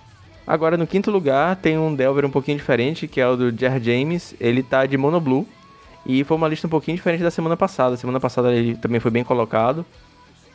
[0.46, 3.82] Agora, no quinto lugar, tem um Delver um pouquinho diferente, que é o do Jer
[3.82, 4.34] James.
[4.40, 5.48] Ele tá de Mono Blue.
[6.06, 7.96] E foi uma lista um pouquinho diferente da semana passada.
[7.96, 9.86] Semana passada ele também foi bem colocado.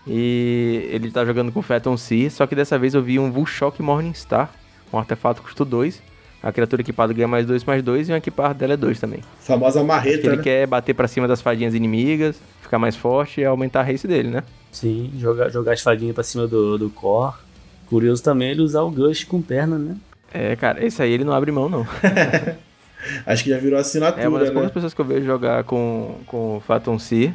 [0.06, 3.82] E ele tá jogando com Phantom Sea, só que dessa vez eu vi um Vulshock
[3.82, 4.50] Morningstar,
[4.92, 6.00] um artefato custo 2.
[6.42, 9.20] A criatura equipada ganha mais 2 mais 2 e o equipar dela é 2 também.
[9.40, 10.42] Famosa marreta, Ele né?
[10.42, 14.28] quer bater para cima das fadinhas inimigas, ficar mais forte e aumentar a race dele,
[14.28, 14.44] né?
[14.70, 17.34] Sim, jogar, jogar as fadinhas pra cima do, do core.
[17.88, 19.96] Curioso também ele usar o Gush com perna, né?
[20.32, 21.84] É, cara, esse aí ele não abre mão, não.
[23.26, 24.54] Acho que já virou assinatura, É uma das né?
[24.54, 27.34] poucas pessoas que eu vejo jogar com, com o Phantom Sea.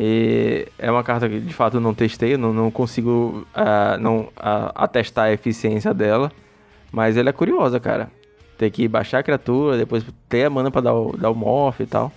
[0.00, 4.20] E é uma carta que de fato eu não testei, não, não consigo uh, não,
[4.20, 6.30] uh, atestar a eficiência dela.
[6.92, 8.08] Mas ela é curiosa, cara.
[8.56, 11.80] Tem que baixar a criatura, depois ter a mana pra dar o, dar o morph
[11.80, 12.12] e tal.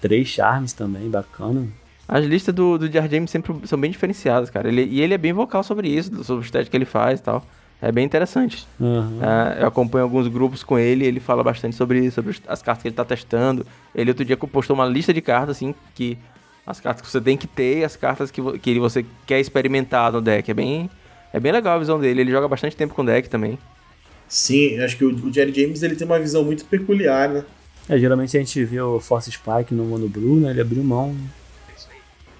[0.00, 1.66] Três charmes também, bacana.
[2.08, 4.68] As listas do, do Jar James sempre são bem diferenciadas, cara.
[4.68, 7.22] Ele, e ele é bem vocal sobre isso, sobre o stat que ele faz e
[7.22, 7.44] tal.
[7.82, 8.66] É bem interessante.
[8.80, 9.18] Uhum.
[9.18, 12.88] Uh, eu acompanho alguns grupos com ele, ele fala bastante sobre, sobre as cartas que
[12.88, 13.66] ele tá testando.
[13.94, 16.18] Ele outro dia postou uma lista de cartas, assim, que
[16.66, 20.12] as cartas que você tem que ter e as cartas que, que você quer experimentar
[20.12, 20.50] no deck.
[20.50, 20.90] É bem,
[21.32, 22.22] é bem legal a visão dele.
[22.22, 23.58] Ele joga bastante tempo com o deck também.
[24.26, 27.44] Sim, acho que o, o Jerry James ele tem uma visão muito peculiar, né?
[27.88, 30.50] É, geralmente a gente vê o Force Spike no Mono Blue, né?
[30.50, 31.14] Ele abriu mão.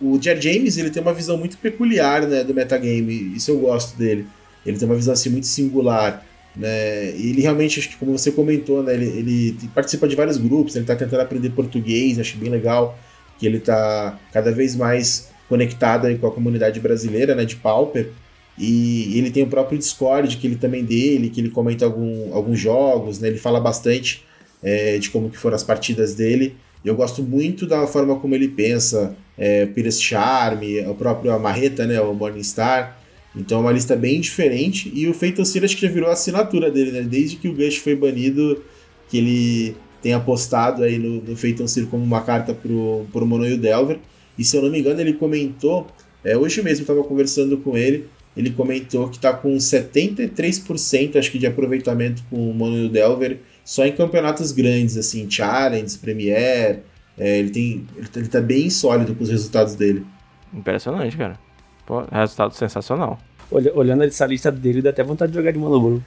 [0.00, 3.34] O Jerry James ele tem uma visão muito peculiar né, do metagame.
[3.36, 4.26] Isso eu gosto dele.
[4.64, 6.24] Ele tem uma visão assim muito singular.
[6.56, 7.14] Né?
[7.16, 10.74] E ele realmente, acho que como você comentou, né, ele, ele participa de vários grupos,
[10.74, 12.98] ele está tentando aprender português, acho bem legal
[13.38, 18.10] que ele está cada vez mais conectado com a comunidade brasileira, né, de Pauper,
[18.58, 22.58] e ele tem o próprio Discord, que ele também dele, que ele comenta algum, alguns
[22.58, 24.24] jogos, né, ele fala bastante
[24.62, 28.48] é, de como que foram as partidas dele, eu gosto muito da forma como ele
[28.48, 32.98] pensa, é, Pires Charme, o próprio Amarreta, né, o Morningstar,
[33.34, 34.90] Então é uma lista bem diferente.
[34.94, 37.02] E o Feitoceiro acho que já virou a assinatura dele, né?
[37.02, 38.62] Desde que o Gush foi banido,
[39.08, 43.54] que ele tem apostado aí no, no Feitoceiro como uma carta pro, pro Mono e
[43.54, 43.98] o Delver.
[44.38, 45.86] E se eu não me engano, ele comentou,
[46.22, 51.30] é, hoje mesmo eu estava conversando com ele, ele comentou que está com 73% acho
[51.30, 55.96] que de aproveitamento com o Mono e o Delver só em campeonatos grandes, assim, Challenge,
[55.96, 56.80] Premier.
[57.16, 60.04] É, ele, tem, ele, ele tá bem sólido com os resultados dele.
[60.52, 61.38] Impressionante, cara.
[61.86, 63.18] Pô, resultado sensacional.
[63.50, 66.04] Olha, olhando essa lista dele, dá até vontade de jogar de Mono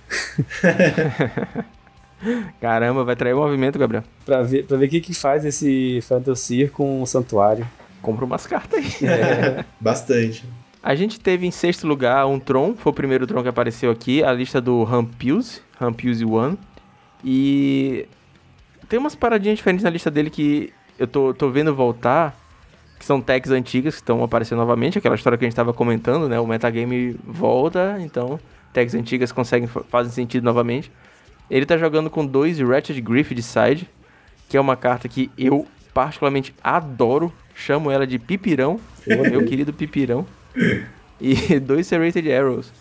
[2.59, 4.03] Caramba, vai trair o movimento, Gabriel.
[4.25, 7.67] Pra ver, pra ver o que, que faz esse Fantasy com o Santuário.
[8.01, 9.07] Compra umas cartas aí.
[9.07, 10.43] É, bastante.
[10.81, 14.23] A gente teve em sexto lugar um Tron, foi o primeiro Tron que apareceu aqui,
[14.23, 16.57] a lista do Rampuse, Rampuse One.
[17.23, 18.07] E
[18.87, 22.37] tem umas paradinhas diferentes na lista dele que eu tô, tô vendo voltar,
[22.97, 26.29] que são tags antigas que estão aparecendo novamente, aquela história que a gente estava comentando,
[26.29, 26.39] né?
[26.39, 28.39] O metagame volta, então
[28.73, 30.91] tags antigas conseguem fazem sentido novamente.
[31.49, 33.89] Ele tá jogando com dois Ratchet Griff de side,
[34.49, 37.31] que é uma carta que eu particularmente adoro.
[37.55, 40.27] Chamo ela de Pipirão, meu querido Pipirão.
[41.19, 42.71] E dois Serrated Arrows.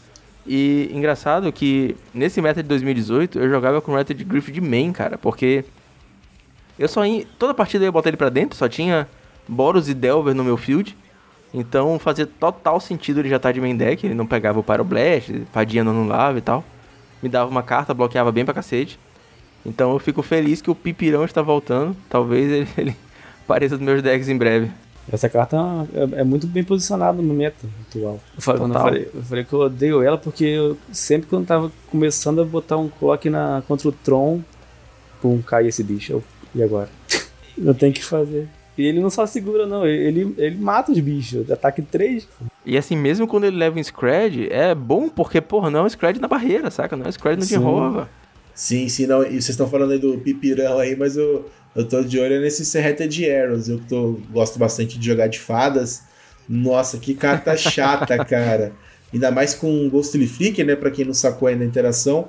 [0.47, 5.17] E engraçado que nesse meta de 2018 eu jogava com Ratchet Griff de main, cara,
[5.17, 5.65] porque
[6.79, 9.09] eu só ia, toda partida eu ia botar ele pra dentro, só tinha
[9.49, 10.97] Boros e Delver no meu field.
[11.55, 14.63] Então fazia total sentido ele já estar tá de main deck, ele não pegava o
[14.63, 16.65] Pyroblast, Fadinha não anulava e tal
[17.27, 18.99] me dava uma carta, bloqueava bem pra cacete.
[19.65, 21.97] Então eu fico feliz que o Pipirão está voltando.
[22.09, 22.97] Talvez ele, ele
[23.45, 24.71] apareça nos meus decks em breve.
[25.11, 25.57] Essa carta
[25.93, 28.21] é, é muito bem posicionada no meta atual.
[28.35, 31.71] Eu falei, eu falei, eu falei, que eu odeio ela porque eu, sempre quando tava
[31.91, 34.41] começando a botar um clock na, contra o Tron,
[35.21, 36.13] pum, cai esse bicho.
[36.13, 36.89] Eu, e agora?
[37.59, 38.49] eu tenho que fazer.
[38.77, 41.51] E ele não só segura, não, ele, ele mata os bichos.
[41.51, 42.29] Ataque 3.
[42.65, 45.89] E assim, mesmo quando ele leva um Scred, é bom porque, porra, não é um
[45.89, 46.97] Scred na barreira, saca?
[46.97, 48.09] Não é um Scred no Jehovah.
[48.55, 49.23] Sim, sim, não.
[49.23, 52.65] E vocês estão falando aí do Pipirão aí, mas eu, eu tô de olho nesse
[52.65, 53.69] Serreta de Arrows.
[53.69, 56.03] Eu tô, gosto bastante de jogar de fadas.
[56.49, 58.73] Nossa, que carta chata, cara.
[59.13, 60.77] Ainda mais com Ghostly Flicker, né?
[60.77, 62.29] Pra quem não sacou ainda a interação.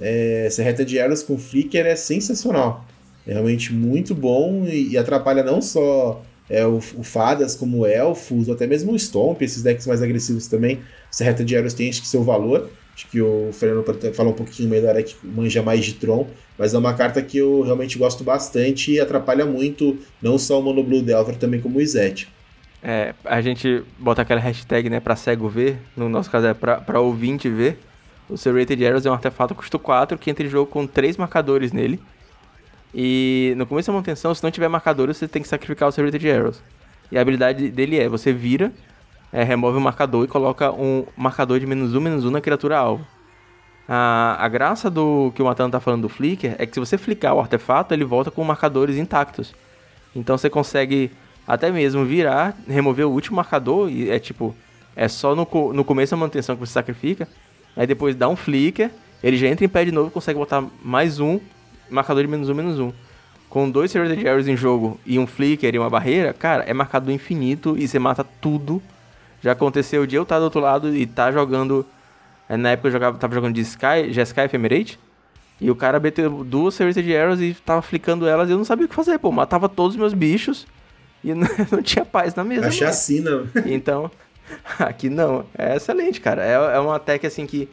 [0.00, 2.84] É, Serreta de Arrows com Flicker é sensacional.
[3.28, 7.86] É realmente muito bom e, e atrapalha não só é, o, o, Fadas, como o
[7.86, 10.80] Elfos, ou até mesmo o Stomp, esses decks mais agressivos também.
[11.12, 12.70] Essa reta de Eros tem acho que seu valor.
[12.94, 16.26] Acho que o Fernando pode falar um pouquinho melhor aqui, manja mais de Tron,
[16.58, 20.62] mas é uma carta que eu realmente gosto bastante e atrapalha muito, não só o
[20.62, 22.28] Mono Blue Delver, também como o Izete.
[22.82, 26.80] É, a gente bota aquela hashtag, né, pra cego ver, no nosso caso é pra,
[26.80, 27.78] pra ouvinte ver.
[28.28, 31.16] O seu Rated Arrows é um artefato custo 4 que entra em jogo com 3
[31.16, 32.00] marcadores nele.
[32.94, 36.04] E no começo da manutenção, se não tiver marcadores, você tem que sacrificar o seu
[36.04, 36.62] Arrows.
[37.10, 38.72] E a habilidade dele é, você vira,
[39.32, 42.78] é, remove o marcador e coloca um marcador de menos um, menos um na criatura
[42.78, 43.06] alvo.
[43.88, 46.98] A, a graça do que o Matan tá falando do Flicker é que se você
[46.98, 49.54] flicar o artefato, ele volta com marcadores intactos.
[50.14, 51.10] Então você consegue
[51.46, 54.54] até mesmo virar, remover o último marcador, e é tipo,
[54.94, 57.26] é só no, no começo da manutenção que você sacrifica,
[57.74, 58.90] aí depois dá um Flicker,
[59.22, 61.40] ele já entra em pé de novo, consegue botar mais um
[61.90, 62.92] marcador de menos um, menos um.
[63.48, 67.12] Com dois Serrated Arrows em jogo e um Flicker e uma barreira, cara, é marcador
[67.12, 68.82] infinito e você mata tudo.
[69.42, 71.86] Já aconteceu de eu estar do outro lado e estar tá jogando.
[72.48, 74.98] É, na época eu jogava, tava jogando de Sky, de Sky Ephemerate.
[75.60, 78.86] E o cara meteu duas Serrated Arrows e tava flicando elas e eu não sabia
[78.86, 79.32] o que fazer, pô.
[79.32, 80.66] Matava todos os meus bichos
[81.22, 82.68] e não, não tinha paz na mesa.
[82.68, 83.46] A chacina.
[83.66, 84.10] Então,
[84.78, 85.44] aqui não.
[85.56, 86.44] É excelente, cara.
[86.44, 87.68] É, é uma tech assim que.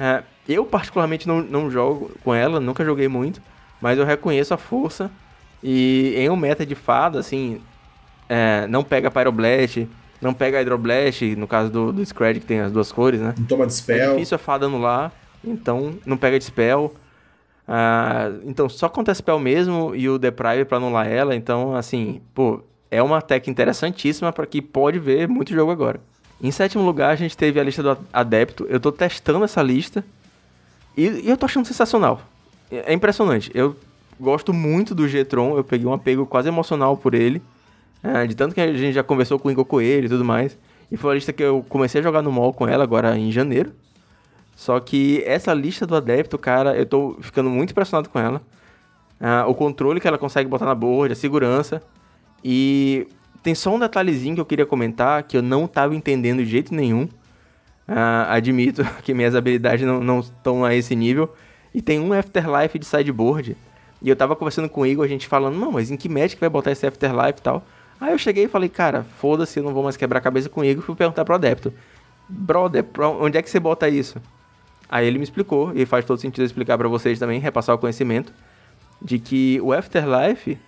[0.00, 3.40] É, eu particularmente não, não jogo com ela, nunca joguei muito
[3.80, 5.10] mas eu reconheço a força.
[5.62, 7.60] E em um meta de fada, assim,
[8.28, 9.88] é, não pega Pyroblast,
[10.20, 13.34] não pega Hydroblast, no caso do, do Scred, que tem as duas cores, né?
[13.38, 14.10] Não toma Dispel.
[14.10, 16.94] É difícil a fada anular, então não pega Dispel.
[17.66, 21.34] Ah, então só contra Spell mesmo e o Deprive para anular ela.
[21.36, 26.00] Então, assim, pô, é uma tech interessantíssima para que pode ver muito jogo agora.
[26.42, 28.66] Em sétimo lugar, a gente teve a lista do Adepto.
[28.68, 30.04] Eu tô testando essa lista
[30.96, 32.22] e, e eu tô achando sensacional
[32.70, 33.50] é impressionante.
[33.54, 33.76] Eu
[34.18, 37.42] gosto muito do G-Tron, eu peguei um apego quase emocional por ele.
[38.02, 40.56] É, de tanto que a gente já conversou com o Igor Coelho e tudo mais.
[40.90, 43.30] E foi a lista que eu comecei a jogar no mall com ela agora em
[43.30, 43.72] janeiro.
[44.56, 48.42] Só que essa lista do adepto, cara, eu tô ficando muito impressionado com ela.
[49.18, 51.82] Ah, o controle que ela consegue botar na board, a segurança.
[52.42, 53.06] E
[53.42, 56.74] tem só um detalhezinho que eu queria comentar que eu não tava entendendo de jeito
[56.74, 57.08] nenhum.
[57.86, 61.34] Ah, admito que minhas habilidades não estão a esse nível.
[61.74, 63.56] E tem um Afterlife de sideboard.
[64.02, 66.40] E eu tava conversando com o Igor, a gente falando, não, mas em que Magic
[66.40, 67.64] vai botar esse Afterlife e tal?
[68.00, 70.62] Aí eu cheguei e falei, cara, foda-se, eu não vou mais quebrar a cabeça com
[70.62, 71.72] o Igor, fui perguntar pro Adepto.
[72.26, 72.84] brother,
[73.20, 74.18] onde é que você bota isso?
[74.88, 78.32] Aí ele me explicou, e faz todo sentido explicar para vocês também, repassar o conhecimento,
[79.02, 80.58] de que o Afterlife,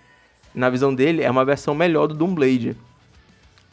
[0.53, 2.75] na visão dele, é uma versão melhor do Doomblade.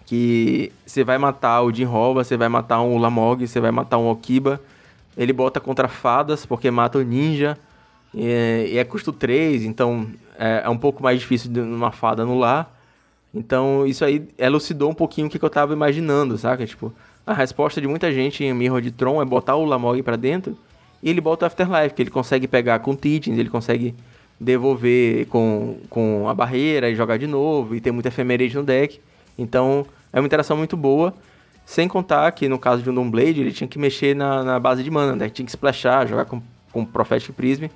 [0.07, 3.99] Que você vai matar o Jin Hova, você vai matar um Lamog, você vai matar
[3.99, 4.61] um Okiba.
[5.17, 7.57] Ele bota contra fadas, porque mata o ninja.
[8.13, 11.93] E é, e é custo 3, então é, é, um pouco mais difícil de uma
[11.93, 12.69] fada anular.
[13.33, 16.67] Então isso aí elucidou um pouquinho o que, que eu tava imaginando, saca?
[16.67, 16.93] Tipo,
[17.25, 20.57] a resposta de muita gente em Mirror de Tron é botar o Lamog para dentro
[21.03, 23.95] e ele bota o Afterlife, que ele consegue pegar com Teachings, ele consegue
[24.41, 28.99] devolver com, com a barreira e jogar de novo, e tem muita efemeride no deck.
[29.39, 31.13] Então é uma interação muito boa.
[31.67, 34.83] Sem contar que no caso de um Doomblade, ele tinha que mexer na, na base
[34.83, 35.29] de mana, né?
[35.29, 37.67] Tinha que splashar, jogar com, com Prophetic Prism.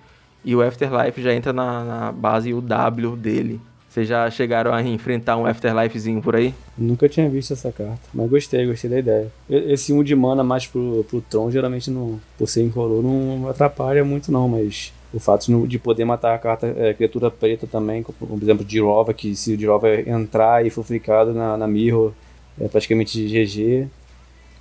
[0.44, 3.61] E o Afterlife já entra na, na base o W dele.
[3.88, 6.53] Vocês já chegaram a enfrentar um Afterlifezinho por aí?
[6.77, 9.33] Nunca tinha visto essa carta, mas gostei, gostei da ideia.
[9.48, 13.48] Esse 1 um de mana mais pro, pro Tron, geralmente, não, por ser incolor, não
[13.48, 18.03] atrapalha muito não, mas o fato de poder matar a carta é, criatura preta também,
[18.03, 22.12] como por exemplo Dirova, que se o Dirova entrar e for fricado na, na Mirror,
[22.61, 23.88] é praticamente GG,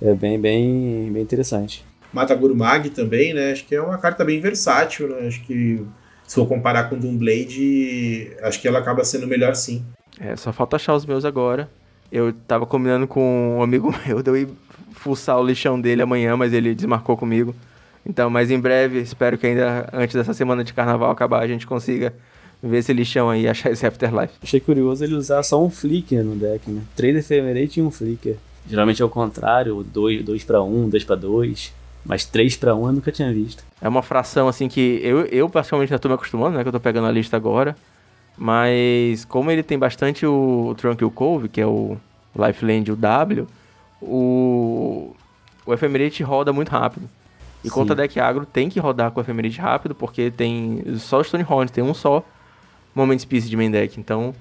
[0.00, 1.84] é bem, bem, bem interessante.
[2.12, 3.50] Mata Gurmag também, né?
[3.50, 5.26] Acho que é uma carta bem versátil, né?
[5.26, 5.84] Acho que
[6.26, 9.84] se for comparar com Doomblade, acho que ela acaba sendo melhor sim.
[10.20, 11.68] É, só falta achar os meus agora.
[12.12, 14.48] Eu tava combinando com um amigo meu de eu ir
[14.92, 17.54] fuçar o lixão dele amanhã, mas ele desmarcou comigo.
[18.06, 21.66] Então, mas em breve, espero que ainda antes dessa semana de carnaval acabar, a gente
[21.66, 22.12] consiga
[22.62, 24.34] ver esse lixão aí e achar esse Afterlife.
[24.42, 26.82] Achei curioso ele usar só um Flicker no deck, né?
[26.94, 28.36] Três Ephemerate e um Flicker.
[28.68, 31.72] Geralmente é o contrário, 2 dois, para 1, um, 2 para 2.
[32.04, 33.64] Mas 3 para 1 eu nunca tinha visto.
[33.80, 36.62] É uma fração assim que eu, eu particularmente já tô me acostumando, né?
[36.62, 37.76] Que eu tô pegando a lista agora.
[38.36, 41.96] Mas como ele tem bastante o Tranquil Cove, que é o
[42.34, 43.46] Lifeland o W,
[44.02, 45.14] o,
[45.64, 47.08] o Ephemerate roda muito rápido.
[47.64, 47.74] E Sim.
[47.74, 51.70] contra deck agro tem que rodar com o Ephemerate rápido, porque tem só o Stonehorn,
[51.70, 52.22] tem um só
[52.94, 53.98] Moment Piece de main deck.
[53.98, 54.34] Então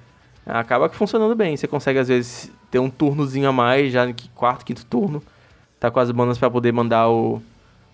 [0.45, 1.55] acaba que funcionando bem.
[1.55, 5.23] Você consegue às vezes ter um turnozinho a mais, já no quarto, quinto turno.
[5.79, 7.41] Tá com as manas para poder mandar o,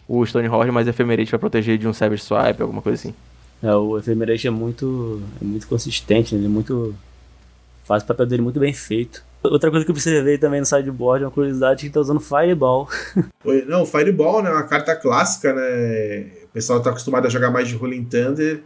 [0.08, 3.14] o Stonehorn mais Ephemerate para proteger de um Savage Swipe, alguma coisa assim.
[3.62, 6.42] É, o Ephemerate é muito, é muito consistente, né?
[6.42, 6.96] ele é muito.
[7.84, 9.24] faz o papel dele muito bem feito.
[9.42, 12.90] Outra coisa que eu observei também no sideboard, uma curiosidade, que tá usando Fireball.
[13.68, 16.28] Não, Fireball né, é uma carta clássica, né?
[16.44, 18.62] O pessoal tá acostumado a jogar mais de Rolling Thunder.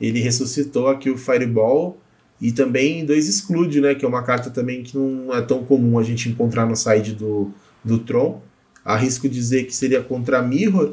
[0.00, 1.98] Ele ressuscitou aqui o Fireball.
[2.40, 3.94] E também dois Exclude, né?
[3.94, 7.14] Que é uma carta também que não é tão comum a gente encontrar no side
[7.14, 7.52] do,
[7.84, 8.40] do Tron.
[8.84, 10.92] Arrisco dizer que seria contra Mirror,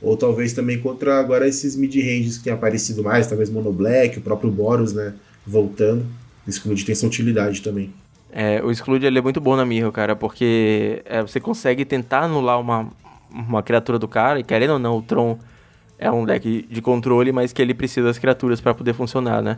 [0.00, 4.22] ou talvez também contra agora esses mid-ranges que têm aparecido mais, talvez Mono Black, o
[4.22, 5.14] próprio Boros, né?
[5.46, 6.06] Voltando.
[6.46, 7.92] Exclude tem sua utilidade também.
[8.36, 12.22] É, o Exclude ele é muito bom na Mirror, cara, porque é, você consegue tentar
[12.22, 12.88] anular uma,
[13.30, 15.38] uma criatura do cara, e querendo ou não, o Tron
[15.96, 19.56] é um deck de controle, mas que ele precisa das criaturas para poder funcionar, né?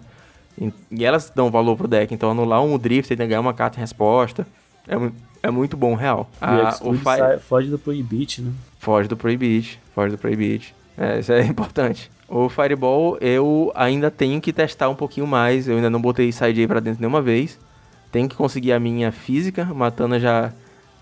[0.60, 3.78] E, e, elas dão valor pro deck, então anular um Drift e ganhar uma carta
[3.78, 4.46] em resposta
[4.86, 4.94] é,
[5.42, 6.28] é muito bom, real.
[6.38, 7.40] Ah, o Fire...
[7.40, 8.52] foge do Prohibit, né?
[8.78, 10.74] Foge do Prohibit, foge do Prohibit.
[10.98, 12.10] É, isso é importante.
[12.28, 16.60] O Fireball eu ainda tenho que testar um pouquinho mais, eu ainda não botei side
[16.60, 17.58] aí pra dentro nenhuma vez.
[18.16, 19.62] Tem que conseguir a minha física.
[19.66, 20.50] Matana já,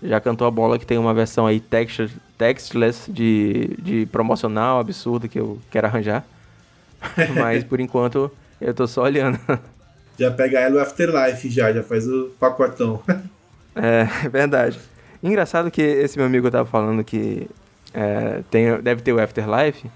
[0.03, 5.25] já cantou a bola que tem uma versão aí texture, textless de, de promocional absurda
[5.25, 6.25] que eu quero arranjar.
[7.39, 9.39] Mas por enquanto eu tô só olhando.
[10.19, 13.01] Já pega ela o Afterlife já, já faz o pacotão.
[13.75, 14.77] é, é verdade.
[15.23, 17.49] Engraçado que esse meu amigo tava falando que
[17.93, 19.89] é, tem, deve ter o Afterlife.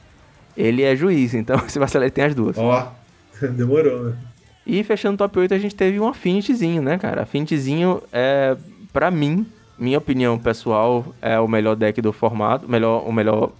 [0.57, 2.57] Ele é juiz, então se vacilar ele tem as duas.
[2.57, 2.93] Ó,
[3.41, 4.17] oh, demorou, né?
[4.65, 7.23] E fechando o top 8, a gente teve um Affinityzinho, né, cara?
[7.23, 8.55] Affinityzinho é,
[8.93, 9.45] pra mim,
[9.77, 12.69] minha opinião pessoal, é o melhor deck do formato.
[12.69, 13.51] Melhor, o melhor.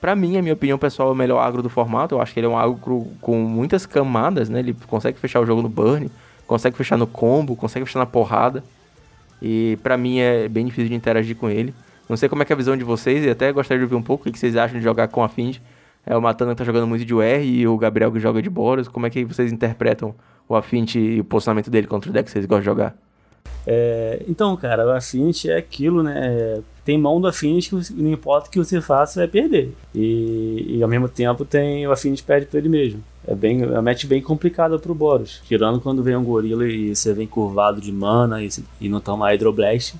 [0.00, 2.14] Pra mim, a minha opinião pessoal, é o melhor agro do formato.
[2.14, 4.60] Eu acho que ele é um agro com muitas camadas, né?
[4.60, 6.10] Ele consegue fechar o jogo no burn,
[6.46, 8.64] consegue fechar no combo, consegue fechar na porrada.
[9.40, 11.74] E pra mim é bem difícil de interagir com ele.
[12.08, 14.02] Não sei como é, é a visão de vocês, e até gostaria de ouvir um
[14.02, 15.60] pouco o que vocês acham de jogar com Affinity.
[16.06, 18.48] É o Matana que tá jogando muito de UR e o Gabriel que joga de
[18.48, 18.88] Boros.
[18.88, 20.14] Como é que vocês interpretam
[20.48, 22.96] o Affinity e o posicionamento dele contra o deck que vocês gostam de jogar?
[23.66, 26.14] É, então, cara, o Affinity é aquilo, né?
[26.16, 29.74] É, tem mão do Affinity que não importa o que você faça, você vai perder.
[29.94, 33.04] E, e ao mesmo tempo tem o Affinity perde pra ele mesmo.
[33.26, 35.42] É bem, é uma match bem complicada pro Boros.
[35.46, 38.48] Tirando quando vem um gorila e você vem curvado de mana e,
[38.80, 39.96] e não toma Hydroblast,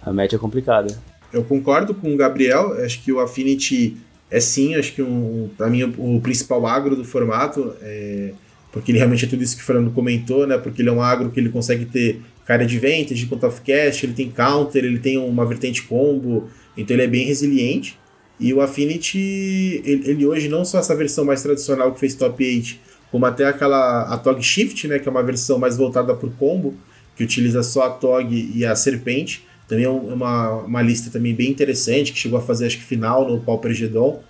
[0.00, 0.98] a match é complicada.
[1.30, 3.98] Eu concordo com o Gabriel, acho que o Affinity
[4.30, 8.32] é sim, acho que um, para mim o principal agro do formato é
[8.70, 10.58] porque ele realmente é tudo isso que o Fernando comentou, né?
[10.58, 14.04] Porque ele é um agro que ele consegue ter cara de vantage, conta of cast,
[14.04, 17.98] ele tem counter, ele tem uma vertente combo, então ele é bem resiliente.
[18.40, 22.44] E o Affinity, ele, ele hoje não só essa versão mais tradicional que fez top
[22.44, 22.76] 8,
[23.10, 26.30] como até aquela a Tog Shift, né, que é uma versão mais voltada para o
[26.32, 26.74] combo,
[27.16, 29.44] que utiliza só a Tog e a Serpente.
[29.66, 33.28] Também é uma, uma lista também bem interessante, que chegou a fazer acho que final
[33.28, 34.22] no Pauper Gedon,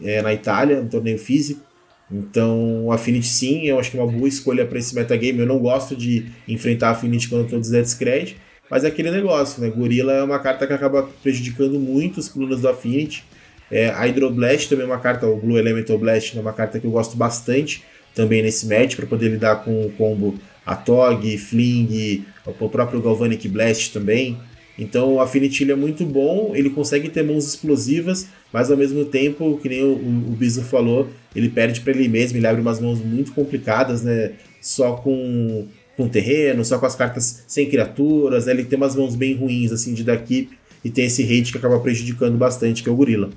[0.00, 1.65] é, na Itália, um torneio físico.
[2.10, 5.40] Então, Affinity sim, eu acho que é uma boa escolha para esse metagame.
[5.40, 8.36] Eu não gosto de enfrentar Affinity quando eu estou de Zed
[8.68, 9.70] mas é aquele negócio, né?
[9.70, 13.24] Gorilla é uma carta que acaba prejudicando muito os planos do Affinity.
[13.70, 16.86] É, a Hydroblast também é uma carta, o Blue Elemental Blast é uma carta que
[16.86, 17.84] eu gosto bastante
[18.14, 23.92] também nesse match para poder lidar com o combo Atog, Fling, o próprio Galvanic Blast
[23.92, 24.38] também.
[24.78, 29.58] Então o Affinity é muito bom, ele consegue ter mãos explosivas, mas ao mesmo tempo,
[29.62, 32.98] que nem o, o, o falou, ele perde para ele mesmo, ele abre umas mãos
[33.00, 34.32] muito complicadas, né?
[34.60, 35.66] Só com,
[35.96, 38.52] com terreno, só com as cartas sem criaturas, né?
[38.52, 40.50] ele tem umas mãos bem ruins assim de da keep
[40.84, 43.30] e tem esse hate que acaba prejudicando bastante, que é o Gorila.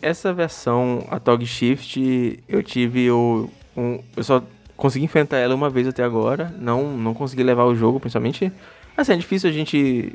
[0.00, 3.48] Essa versão, a Tog Shift, eu tive o.
[3.76, 4.42] Um, eu só
[4.76, 6.54] consegui enfrentar ela uma vez até agora.
[6.58, 8.52] Não, não consegui levar o jogo, principalmente.
[8.96, 10.12] Assim, é difícil a gente.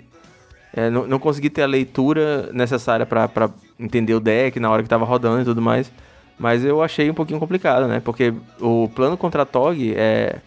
[0.76, 3.50] É, não, não conseguir ter a leitura necessária para
[3.80, 5.92] entender o deck na hora que tava rodando e tudo mais.
[6.38, 8.00] Mas eu achei um pouquinho complicado, né?
[8.00, 10.38] Porque o plano contra Tog é,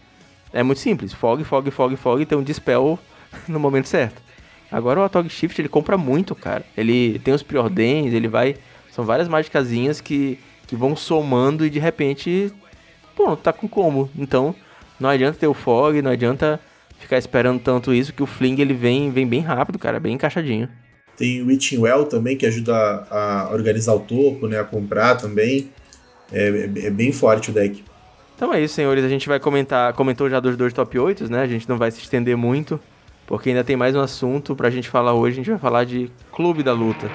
[0.52, 1.12] é muito simples.
[1.12, 2.98] Fog, fog, fog, fog e tem um dispel
[3.46, 4.20] no momento certo.
[4.70, 6.64] Agora o Atog Shift ele compra muito, cara.
[6.76, 8.56] Ele tem os preordens, ele vai
[8.96, 12.50] são várias mágicazinhas que, que vão somando e de repente,
[13.14, 14.08] pô, tá com como.
[14.16, 14.54] Então,
[14.98, 16.58] não adianta ter o fog, não adianta
[16.98, 20.68] ficar esperando tanto isso, que o fling ele vem, vem bem rápido, cara, bem encaixadinho.
[21.16, 22.74] Tem o Witching Well também, que ajuda
[23.10, 25.70] a organizar o topo, né, a comprar também.
[26.30, 27.82] É, é, é bem forte o deck.
[28.34, 29.02] Então é isso, senhores.
[29.02, 31.40] A gente vai comentar, comentou já dos dois top 8, né?
[31.40, 32.78] A gente não vai se estender muito,
[33.26, 35.36] porque ainda tem mais um assunto pra gente falar hoje.
[35.36, 37.10] A gente vai falar de Clube da Luta.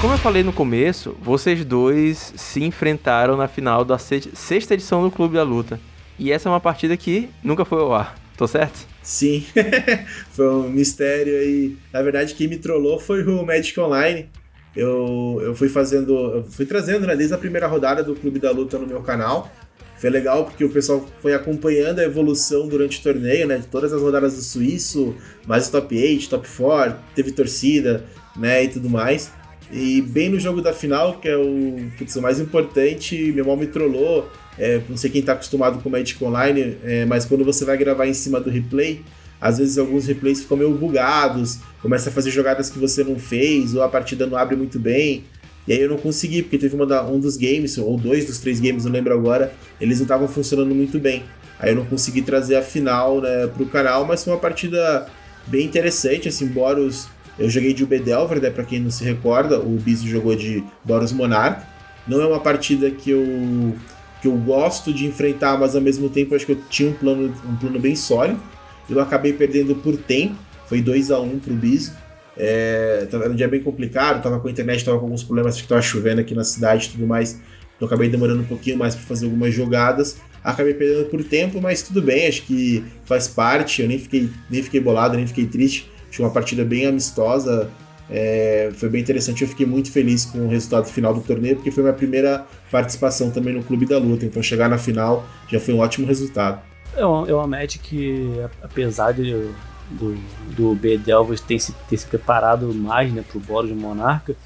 [0.00, 5.10] Como eu falei no começo, vocês dois se enfrentaram na final da sexta edição do
[5.10, 5.78] Clube da Luta.
[6.18, 8.86] E essa é uma partida que nunca foi ao ar, tô certo?
[9.02, 9.44] Sim,
[10.32, 11.76] foi um mistério aí.
[11.92, 14.28] Na verdade, quem me trollou foi o Magic Online.
[14.74, 18.50] Eu, eu fui fazendo, eu fui trazendo, né, desde a primeira rodada do Clube da
[18.50, 19.50] Luta no meu canal.
[19.96, 23.58] Foi legal porque o pessoal foi acompanhando a evolução durante o torneio, né?
[23.58, 25.14] De todas as rodadas do Suíço,
[25.46, 28.04] mais o top 8, top 4, teve torcida,
[28.36, 28.64] né?
[28.64, 29.30] E tudo mais.
[29.72, 33.56] E bem no jogo da final, que é o, putz, o mais importante, meu irmão
[33.56, 34.30] me trollou.
[34.58, 38.06] É, não sei quem tá acostumado com Magic Online, é, mas quando você vai gravar
[38.06, 39.00] em cima do replay,
[39.40, 43.74] às vezes alguns replays ficam meio bugados, começa a fazer jogadas que você não fez,
[43.74, 45.24] ou a partida não abre muito bem.
[45.66, 48.60] E aí eu não consegui, porque teve da, um dos games, ou dois dos três
[48.60, 51.22] games, não lembro agora, eles não estavam funcionando muito bem.
[51.58, 55.06] Aí eu não consegui trazer a final né, pro canal, mas foi uma partida
[55.46, 57.08] bem interessante, assim, Boros...
[57.38, 61.12] Eu joguei de Ubedelver, né, pra quem não se recorda, o Biso jogou de Boros
[61.12, 61.66] Monarch.
[62.06, 63.74] Não é uma partida que eu,
[64.20, 67.34] que eu gosto de enfrentar, mas ao mesmo tempo acho que eu tinha um plano,
[67.48, 68.40] um plano bem sólido.
[68.88, 70.34] Eu acabei perdendo por tempo,
[70.66, 71.92] foi 2 a 1 um pro Biso.
[72.36, 75.62] É, era um dia bem complicado, tava com a internet, tava com alguns problemas, acho
[75.62, 77.40] que tava chovendo aqui na cidade e tudo mais.
[77.76, 80.18] Então acabei demorando um pouquinho mais para fazer algumas jogadas.
[80.42, 83.82] Acabei perdendo por tempo, mas tudo bem, acho que faz parte.
[83.82, 85.91] Eu nem fiquei, nem fiquei bolado, nem fiquei triste.
[86.12, 87.70] Achei uma partida bem amistosa.
[88.10, 91.70] É, foi bem interessante, eu fiquei muito feliz com o resultado final do torneio, porque
[91.70, 94.26] foi minha primeira participação também no Clube da Luta.
[94.26, 96.60] Então chegar na final já foi um ótimo resultado.
[96.94, 98.30] É uma, é uma match que,
[98.62, 99.50] apesar de
[99.90, 100.14] do,
[100.54, 104.36] do B Delvas ter se, ter se preparado mais né, pro Boros de Monarca,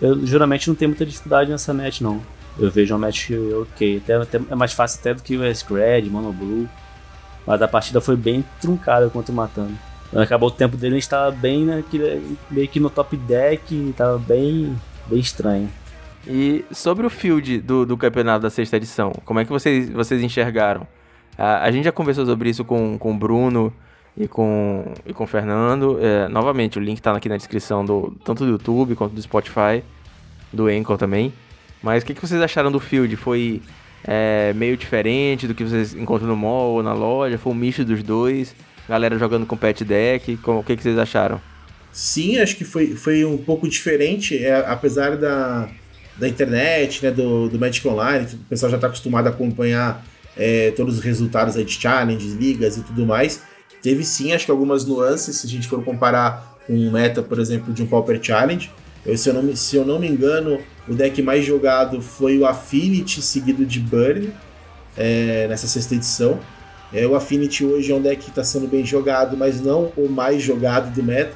[0.00, 2.22] eu geralmente não tenho muita dificuldade nessa match não.
[2.56, 3.30] Eu vejo uma match
[3.62, 6.68] ok, até, até é mais fácil até do que o S-Cred, Mono Blue.
[7.44, 9.89] Mas a partida foi bem truncada contra o Matando.
[10.14, 14.18] Acabou o tempo dele, a gente tava bem naquele, meio que no top deck, tava
[14.18, 15.70] bem, bem estranho.
[16.26, 20.22] E sobre o field do, do campeonato da sexta edição, como é que vocês, vocês
[20.22, 20.86] enxergaram?
[21.38, 23.72] A, a gente já conversou sobre isso com, com o Bruno,
[24.16, 25.98] e com, e com o Fernando.
[26.00, 29.82] É, novamente, o link está aqui na descrição do tanto do YouTube quanto do Spotify,
[30.52, 31.32] do Anchor também.
[31.82, 33.16] Mas o que, que vocês acharam do field?
[33.16, 33.62] Foi
[34.04, 37.38] é, meio diferente do que vocês encontram no mall ou na loja?
[37.38, 38.54] Foi um misto dos dois?
[38.90, 40.36] Galera jogando com pet deck?
[40.44, 41.40] O que, que vocês acharam?
[41.92, 45.68] Sim, acho que foi, foi um pouco diferente, é, apesar da,
[46.16, 50.04] da internet, né, do, do Magic Online, o pessoal já está acostumado a acompanhar
[50.36, 53.42] é, todos os resultados aí de challenges, ligas e tudo mais.
[53.80, 57.38] Teve sim, acho que algumas nuances, se a gente for comparar com um meta, por
[57.38, 58.72] exemplo, de um Pauper Challenge.
[59.06, 62.44] Eu, se, eu não, se eu não me engano, o deck mais jogado foi o
[62.44, 64.32] Affinity, seguido de Burn,
[64.96, 66.40] é, nessa sexta edição.
[66.92, 70.08] É, o Affinity hoje é um deck que está sendo bem jogado, mas não o
[70.08, 71.34] mais jogado do meta.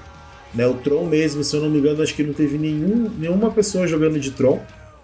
[0.54, 3.50] Né, o Tron mesmo, se eu não me engano, acho que não teve nenhum, nenhuma
[3.50, 4.60] pessoa jogando de Tron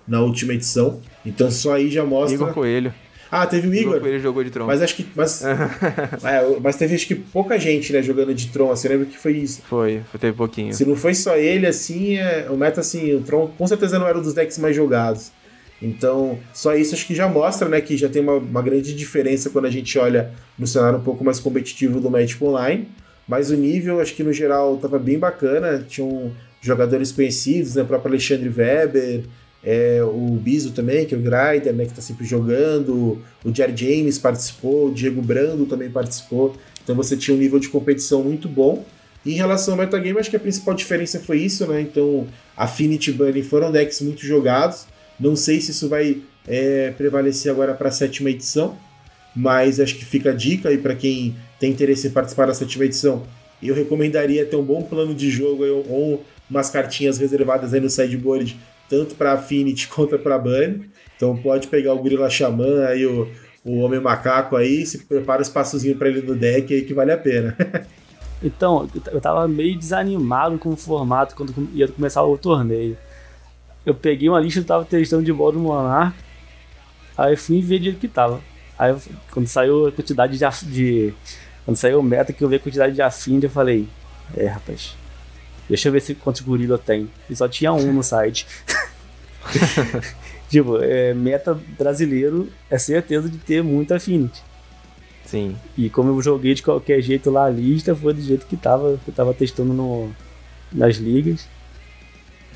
[0.06, 1.00] na última edição.
[1.26, 2.34] Então só aí já mostra.
[2.34, 2.94] Igor Coelho.
[3.30, 4.04] Ah, teve o Igor.
[4.04, 4.66] Ele jogou de Tron.
[4.66, 5.06] Mas acho que.
[5.14, 8.68] Mas, é, mas teve acho que pouca gente, né, jogando de Tron.
[8.68, 9.62] Você lembra que foi isso?
[9.68, 10.74] Foi, teve pouquinho.
[10.74, 14.08] Se não foi só ele, assim, é, o meta, assim, o Tron com certeza não
[14.08, 15.30] era um dos decks mais jogados.
[15.82, 19.48] Então, só isso acho que já mostra, né, que já tem uma, uma grande diferença
[19.50, 22.86] quando a gente olha no cenário um pouco mais competitivo do Magic Online.
[23.26, 25.84] Mas o nível, acho que no geral, tava bem bacana.
[25.88, 29.22] Tinham jogadores conhecidos, né, o próprio Alexandre Weber,
[29.62, 33.76] é, o Biso também, que é o Grider, né, que está sempre jogando, o Jerry
[33.76, 38.48] James participou, o Diego Brando também participou, então você tinha um nível de competição muito
[38.48, 38.84] bom.
[39.24, 41.82] E em relação ao metagame, acho que a principal diferença foi isso, né?
[41.82, 42.26] Então,
[42.56, 44.86] Affinity Bunny foram decks muito jogados.
[45.20, 48.76] Não sei se isso vai é, prevalecer agora para a sétima edição,
[49.36, 52.84] mas acho que fica a dica aí para quem tem interesse em participar da sétima
[52.84, 53.22] edição.
[53.62, 58.58] Eu recomendaria ter um bom plano de jogo ou umas cartinhas reservadas aí no sideboard
[58.90, 60.90] tanto para Affinity quanto para Bunny.
[61.16, 63.28] Então pode pegar o Gorila Xamã, aí o,
[63.64, 67.12] o Homem Macaco aí, se prepara o espaçozinho para ele no deck aí que vale
[67.12, 67.56] a pena.
[68.42, 72.96] então, eu tava meio desanimado com o formato quando ia começar o torneio.
[73.84, 76.16] Eu peguei uma lista que tava testando de modo Monarch,
[77.16, 78.40] aí fui ver de que tava.
[78.78, 78.94] Aí
[79.30, 81.14] quando saiu a quantidade de, de
[81.64, 83.88] quando saiu o meta que eu vi a quantidade de afim, eu falei,
[84.36, 84.94] é rapaz,
[85.68, 87.08] Deixa eu ver se quantos gorila tem.
[87.28, 88.44] E só tinha um no site.
[90.48, 94.42] tipo, é, meta brasileiro é certeza de ter muito Affinity.
[95.24, 95.56] Sim.
[95.76, 98.98] E como eu joguei de qualquer jeito lá a lista, foi do jeito que tava,
[99.04, 100.10] que eu tava testando no,
[100.72, 101.48] nas ligas.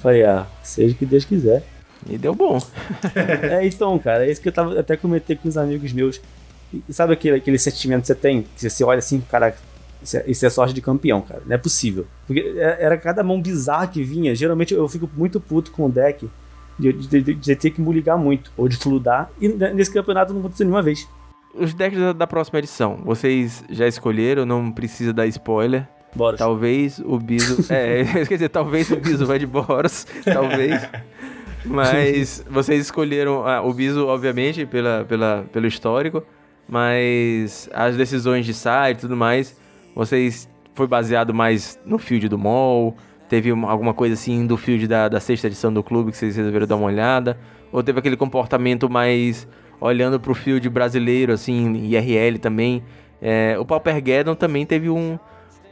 [0.05, 1.62] Falei, ah, seja o que Deus quiser.
[2.07, 2.61] E deu bom.
[3.50, 6.20] é, então, cara, é isso que eu tava até comentei com os amigos meus.
[6.86, 8.42] E sabe aquele, aquele sentimento que você tem?
[8.42, 9.57] Que você olha assim, cara,
[10.02, 11.40] isso é, isso é sorte de campeão, cara.
[11.46, 12.07] Não é possível.
[12.26, 14.34] Porque é, era cada mão bizarra que vinha.
[14.34, 16.28] Geralmente eu fico muito puto com o deck
[16.78, 19.30] de, de, de, de ter que me ligar muito, ou de fludar.
[19.40, 21.09] E nesse campeonato não aconteceu nenhuma vez.
[21.55, 25.88] Os decks da, da próxima edição, vocês já escolheram, não precisa dar spoiler.
[26.15, 26.39] Boros.
[26.39, 27.65] Talvez o Biso.
[27.73, 30.07] é, quer dizer, talvez o Biso vai de Boros.
[30.25, 30.89] talvez.
[31.65, 36.23] Mas vocês escolheram ah, o Biso, obviamente, pela, pela, pelo histórico.
[36.69, 39.57] Mas as decisões de site e tudo mais
[39.95, 42.97] vocês foi baseado mais no field do mall?
[43.29, 46.67] Teve alguma coisa assim do field da, da sexta edição do clube que vocês resolveram
[46.67, 47.39] dar uma olhada?
[47.73, 49.47] Ou teve aquele comportamento mais
[49.81, 52.83] olhando pro field brasileiro, assim, IRL também?
[53.23, 55.19] É, o Paupergeddon também teve um,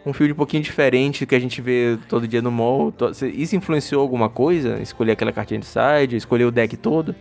[0.05, 2.93] um field um pouquinho diferente que a gente vê todo dia no mall.
[3.35, 4.81] Isso influenciou alguma coisa?
[4.81, 7.15] Escolher aquela cartinha de side, escolher o deck todo?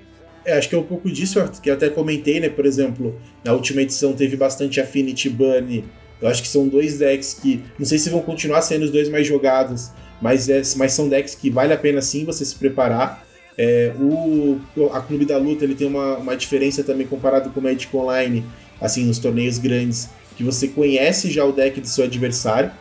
[0.44, 2.50] É, acho que é um pouco disso que eu até comentei, né?
[2.50, 5.84] Por exemplo, na última edição teve bastante Affinity Bunny
[6.22, 9.10] eu acho que são dois decks que, não sei se vão continuar sendo os dois
[9.10, 9.90] mais jogados,
[10.22, 13.26] mas, é, mas são decks que vale a pena sim você se preparar.
[13.58, 14.60] É, o,
[14.94, 18.46] a Clube da Luta ele tem uma, uma diferença também comparado com o Magic Online,
[18.80, 20.10] assim, nos torneios grandes,
[20.42, 22.72] que você conhece já o deck do seu adversário,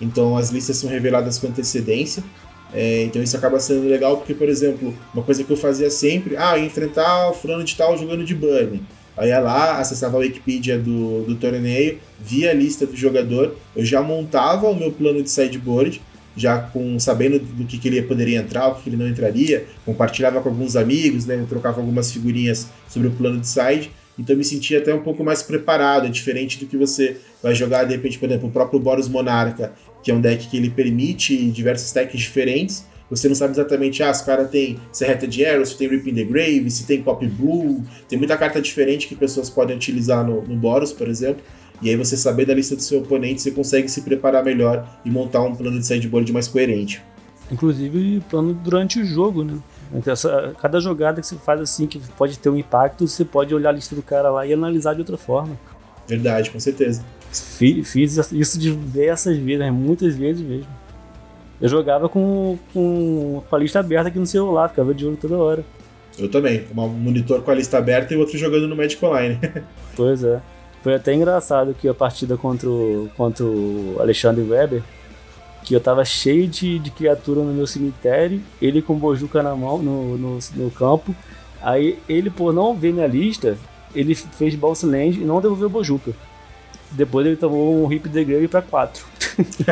[0.00, 2.22] então as listas são reveladas com antecedência.
[2.72, 6.36] É, então isso acaba sendo legal porque, por exemplo, uma coisa que eu fazia sempre,
[6.36, 8.80] ah, enfrentar o fulano de tal jogando de Bunny.
[9.16, 13.84] Aí ia lá, acessava a Wikipedia do, do torneio, via a lista do jogador, eu
[13.84, 16.00] já montava o meu plano de sideboard,
[16.36, 19.66] já com sabendo do que, que ele poderia entrar, o que, que ele não entraria,
[19.84, 23.90] compartilhava com alguns amigos, né, trocava algumas figurinhas sobre o plano de side,
[24.20, 27.54] então eu me sentia até um pouco mais preparado, é diferente do que você vai
[27.54, 30.68] jogar, de repente, por exemplo, o próprio Boros Monarca, que é um deck que ele
[30.68, 35.44] permite diversos decks diferentes, você não sabe exatamente, ah, se o cara tem Serreta de
[35.44, 37.82] Arrow, se tem Rip in the Grave, se tem Copy Blue.
[38.08, 41.42] Tem muita carta diferente que pessoas podem utilizar no, no Boros, por exemplo.
[41.82, 45.10] E aí você saber da lista do seu oponente, você consegue se preparar melhor e
[45.10, 47.02] montar um plano de sideboard mais coerente.
[47.50, 49.58] Inclusive plano durante o jogo, né?
[50.06, 53.70] Essa, cada jogada que você faz assim, que pode ter um impacto, você pode olhar
[53.70, 55.58] a lista do cara lá e analisar de outra forma.
[56.06, 57.04] Verdade, com certeza.
[57.32, 60.68] Fiz, fiz isso diversas vezes, muitas vezes mesmo.
[61.60, 65.36] Eu jogava com, com, com a lista aberta aqui no celular, ficava de olho toda
[65.36, 65.64] hora.
[66.18, 69.38] Eu também, um monitor com a lista aberta e outro jogando no Magic Online.
[69.94, 70.40] pois é.
[70.82, 74.82] Foi até engraçado que a partida contra o, contra o Alexandre Weber,
[75.64, 79.78] que eu tava cheio de, de criatura no meu cemitério, ele com bojuca na mão,
[79.78, 81.14] no, no, no campo.
[81.62, 83.58] Aí ele, por não ver minha lista,
[83.94, 86.12] ele fez Bounce Land e não devolveu bojuca.
[86.90, 89.04] Depois ele tomou um Rip the Grave pra 4.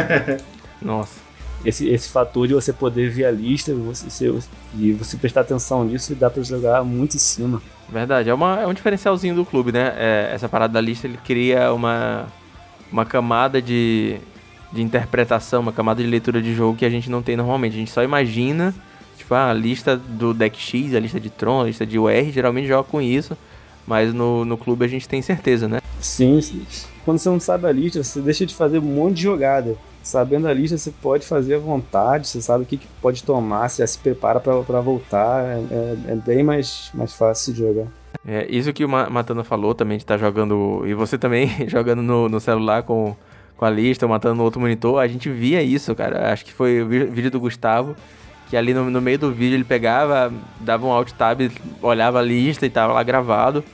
[0.80, 1.20] Nossa.
[1.64, 4.32] esse, esse fator de você poder ver a lista você,
[4.76, 7.61] e você prestar atenção nisso dá para jogar muito em cima.
[7.89, 9.95] Verdade, é, uma, é um diferencialzinho do clube, né?
[9.97, 12.26] É, essa parada da lista ele cria uma,
[12.93, 14.20] uma camada de,
[14.73, 17.75] de interpretação, uma camada de leitura de jogo que a gente não tem normalmente.
[17.75, 18.75] A gente só imagina,
[19.16, 22.31] tipo, ah, a lista do deck X, a lista de Tron, a lista de UR,
[22.31, 23.37] geralmente joga com isso,
[23.87, 25.81] mas no, no clube a gente tem certeza, né?
[26.01, 26.64] Sim, sim.
[27.05, 29.77] Quando você não sabe a lista, você deixa de fazer um monte de jogada
[30.09, 33.69] sabendo a lista, você pode fazer à vontade, você sabe o que, que pode tomar,
[33.69, 37.87] você já se prepara para voltar, é, é, é, bem mais, mais fácil de jogar.
[38.27, 42.03] É, isso que o Matana falou também, de estar tá jogando, e você também jogando
[42.03, 43.14] no, no celular com,
[43.59, 46.32] com a lista, matando no outro monitor, a gente via isso, cara.
[46.32, 47.96] Acho que foi o vídeo do Gustavo,
[48.48, 51.40] que ali no, no meio do vídeo ele pegava, dava um alt tab,
[51.82, 53.64] olhava a lista e tava lá gravado.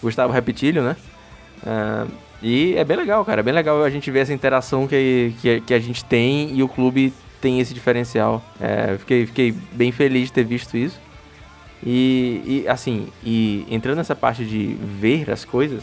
[0.00, 0.96] Gustavo Repetilho, né?
[1.64, 3.40] Uh, e é bem legal, cara.
[3.40, 6.62] É bem legal a gente ver essa interação que, que, que a gente tem e
[6.62, 8.40] o clube tem esse diferencial.
[8.60, 11.00] É, fiquei, fiquei bem feliz de ter visto isso.
[11.84, 15.82] E, e, assim, e entrando nessa parte de ver as coisas,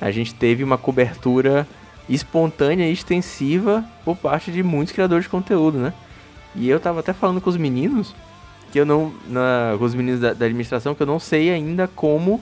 [0.00, 1.64] a gente teve uma cobertura
[2.08, 5.92] espontânea e extensiva por parte de muitos criadores de conteúdo, né?
[6.54, 8.14] E eu tava até falando com os meninos,
[8.70, 9.12] que eu não.
[9.28, 12.40] Na, com os meninos da, da administração, que eu não sei ainda como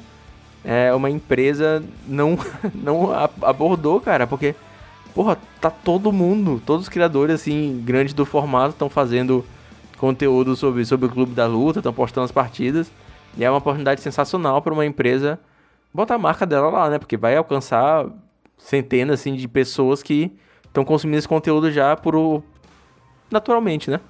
[0.64, 2.38] é, uma empresa não,
[2.74, 3.10] não
[3.42, 4.54] abordou, cara, porque,
[5.14, 9.44] porra, tá todo mundo, todos os criadores, assim, grandes do formato estão fazendo
[9.98, 12.90] conteúdo sobre, sobre o Clube da Luta, estão postando as partidas,
[13.36, 15.38] e é uma oportunidade sensacional para uma empresa
[15.94, 18.06] botar a marca dela lá, né, porque vai alcançar
[18.64, 20.32] centenas, assim, de pessoas que
[20.64, 22.42] estão consumindo esse conteúdo já por
[23.30, 24.00] naturalmente, né?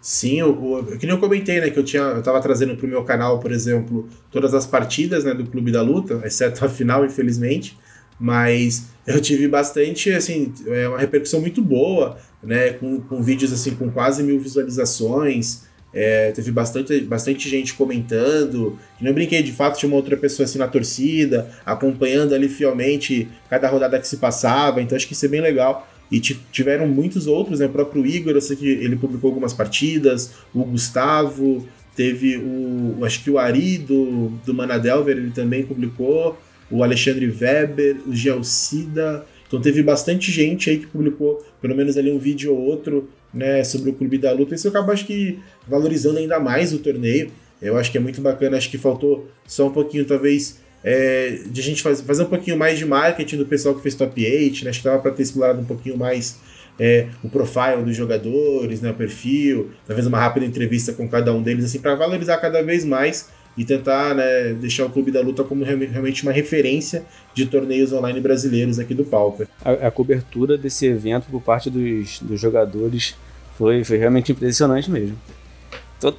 [0.00, 2.88] Sim, o, o, que nem eu comentei, né, que eu tinha, eu tava trazendo pro
[2.88, 7.04] meu canal, por exemplo, todas as partidas, né, do Clube da Luta, exceto a final,
[7.04, 7.78] infelizmente,
[8.18, 13.74] mas eu tive bastante, assim, é uma repercussão muito boa, né, com, com vídeos, assim,
[13.74, 19.88] com quase mil visualizações, é, teve bastante, bastante gente comentando, não brinquei, de fato tinha
[19.88, 24.96] uma outra pessoa assim na torcida, acompanhando ali fielmente cada rodada que se passava, então
[24.96, 25.88] acho que isso é bem legal.
[26.10, 27.66] E tiveram muitos outros, né?
[27.66, 33.04] O próprio Igor, eu sei que ele publicou algumas partidas, o Gustavo, teve o.
[33.04, 36.36] Acho que o Ari do, do Manadelver, ele também publicou,
[36.68, 39.24] o Alexandre Weber, o Gelcida.
[39.46, 43.62] Então teve bastante gente aí que publicou pelo menos ali um vídeo ou outro né,
[43.64, 44.54] sobre o Clube da Luta.
[44.54, 47.30] Isso acaba, acho que, valorizando ainda mais o torneio.
[47.60, 51.60] Eu acho que é muito bacana, acho que faltou só um pouquinho, talvez, é, de
[51.60, 54.64] a gente faz, fazer um pouquinho mais de marketing do pessoal que fez top 8,
[54.64, 54.70] né?
[54.70, 56.38] Acho que dava para ter explorado um pouquinho mais
[56.78, 58.90] é, o profile dos jogadores, né?
[58.90, 62.84] o perfil, talvez uma rápida entrevista com cada um deles, assim, para valorizar cada vez
[62.84, 63.28] mais
[63.60, 67.04] e tentar né, deixar o Clube da Luta como realmente uma referência
[67.34, 69.46] de torneios online brasileiros aqui do Pauper.
[69.62, 73.14] A, a cobertura desse evento por parte dos, dos jogadores
[73.58, 75.14] foi, foi realmente impressionante mesmo.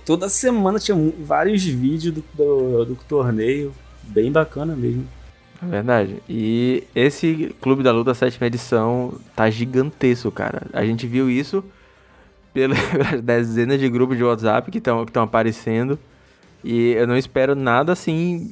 [0.05, 3.73] Toda semana tinha vários vídeos do, do, do torneio,
[4.03, 5.07] bem bacana mesmo.
[5.63, 6.17] É verdade.
[6.29, 10.67] E esse Clube da Luta sétima edição tá gigantesco, cara.
[10.73, 11.63] A gente viu isso
[12.53, 15.97] pelas dezenas de grupos de WhatsApp que estão que aparecendo.
[16.63, 18.51] E eu não espero nada assim.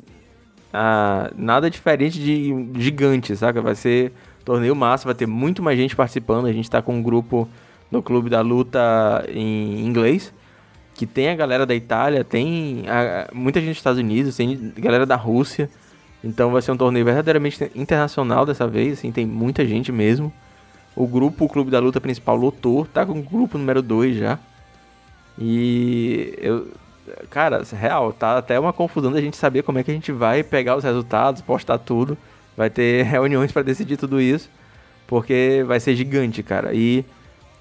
[0.73, 3.61] Ah, nada diferente de gigante, saca?
[3.61, 4.11] Vai ser
[4.45, 6.45] torneio massa, vai ter muito mais gente participando.
[6.45, 7.47] A gente tá com um grupo
[7.91, 10.33] no Clube da Luta em inglês
[10.99, 15.05] que tem a galera da Itália, tem a, muita gente dos Estados Unidos, tem galera
[15.05, 15.69] da Rússia.
[16.21, 20.29] Então vai ser um torneio verdadeiramente internacional dessa vez, assim, tem muita gente mesmo.
[20.97, 24.37] O grupo, o Clube da Luta principal lotou, tá com o grupo número 2 já.
[25.37, 26.67] E eu,
[27.29, 30.43] cara, real, tá até uma confusão da gente saber como é que a gente vai
[30.43, 32.17] pegar os resultados, postar tudo.
[32.55, 34.49] Vai ter reuniões para decidir tudo isso,
[35.07, 36.73] porque vai ser gigante, cara.
[36.73, 37.05] E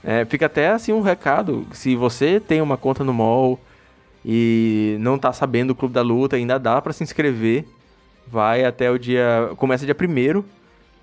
[0.03, 3.59] é, fica até assim um recado, se você tem uma conta no mall
[4.25, 7.65] e não tá sabendo o Clube da Luta, ainda dá para se inscrever.
[8.27, 9.51] Vai até o dia.
[9.57, 10.45] Começa dia 1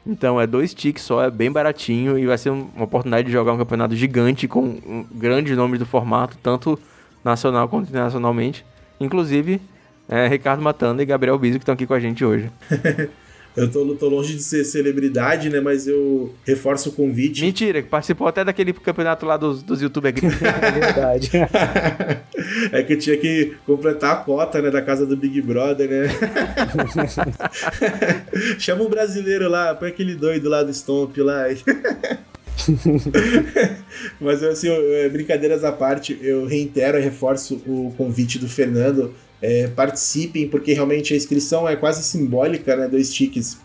[0.06, 3.54] Então é dois ticks só, é bem baratinho e vai ser uma oportunidade de jogar
[3.54, 6.80] um campeonato gigante com grandes nomes do formato, tanto
[7.26, 8.66] nacional quanto internacionalmente.
[9.00, 9.60] Inclusive,
[10.08, 12.50] é, Ricardo Matanda e Gabriel Biso que estão aqui com a gente hoje.
[13.56, 15.62] Eu tô, tô, longe de ser celebridade, né?
[15.62, 17.42] Mas eu reforço o convite.
[17.42, 20.14] Mentira, que participou até daquele campeonato lá dos, dos youtubers
[20.44, 21.32] é verdade.
[22.74, 24.70] é que eu tinha que completar a cota, né?
[24.70, 26.08] Da casa do Big Brother, né?
[28.60, 31.46] Chama um brasileiro lá, põe aquele doido lá do Stomp lá.
[34.20, 34.70] Mas assim,
[35.12, 41.14] brincadeiras à parte, eu reitero e reforço o convite do Fernando é, participem, porque realmente
[41.14, 42.88] a inscrição é quase simbólica, né?
[42.88, 43.58] Dois tickets.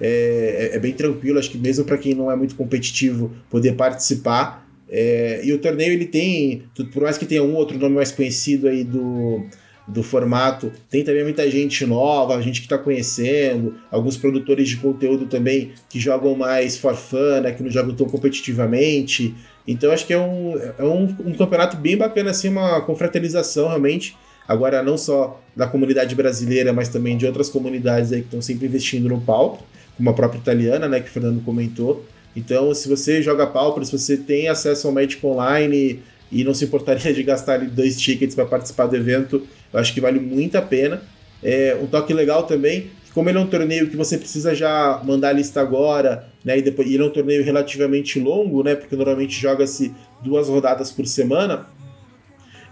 [0.00, 3.74] É, é, é bem tranquilo, acho que mesmo para quem não é muito competitivo poder
[3.74, 4.66] participar.
[4.88, 8.66] É, e o torneio ele tem, por mais que tenha um outro nome mais conhecido
[8.66, 9.46] aí do,
[9.86, 15.26] do formato, tem também muita gente nova, gente que está conhecendo, alguns produtores de conteúdo
[15.26, 19.34] também que jogam mais for fun, né, que não jogam tão competitivamente.
[19.66, 24.16] Então acho que é um, é um, um campeonato bem bacana, assim, uma confraternização realmente.
[24.46, 28.66] Agora, não só da comunidade brasileira, mas também de outras comunidades aí que estão sempre
[28.66, 29.64] investindo no palco,
[29.96, 32.04] como a própria italiana, né, que o Fernando comentou.
[32.34, 36.00] Então, se você joga Pauper, se você tem acesso ao Magic Online
[36.32, 39.92] e não se importaria de gastar ali dois tickets para participar do evento, eu acho
[39.94, 41.02] que vale muito a pena.
[41.42, 45.30] É, um toque legal também, como ele é um torneio que você precisa já mandar
[45.30, 46.58] a lista agora, né?
[46.58, 48.74] E, depois, e ele é um torneio relativamente longo, né?
[48.74, 49.92] Porque normalmente joga-se
[50.22, 51.66] duas rodadas por semana.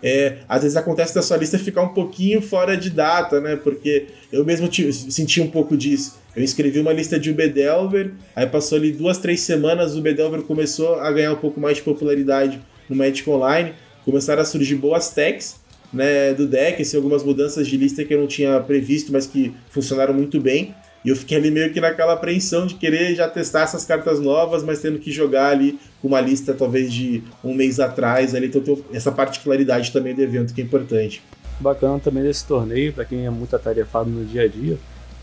[0.01, 3.57] É, às vezes acontece da sua lista ficar um pouquinho fora de data, né?
[3.57, 6.19] Porque eu mesmo senti um pouco disso.
[6.37, 11.01] Eu escrevi uma lista de Ubedelver, aí passou ali duas, três semanas, o Ubedelver começou
[11.01, 13.73] a ganhar um pouco mais de popularidade no Magic Online,
[14.05, 15.57] começaram a surgir boas techs
[15.93, 19.55] né, do deck, assim, algumas mudanças de lista que eu não tinha previsto, mas que
[19.71, 20.75] funcionaram muito bem.
[21.05, 24.65] E eu fiquei ali meio que naquela apreensão de querer já testar essas cartas novas,
[24.65, 28.35] mas tendo que jogar ali com uma lista talvez de um mês atrás.
[28.35, 31.23] Ali, então tem essa particularidade também do evento que é importante.
[31.61, 34.79] Bacana também desse torneio, para quem é muito atarefado no dia a dia,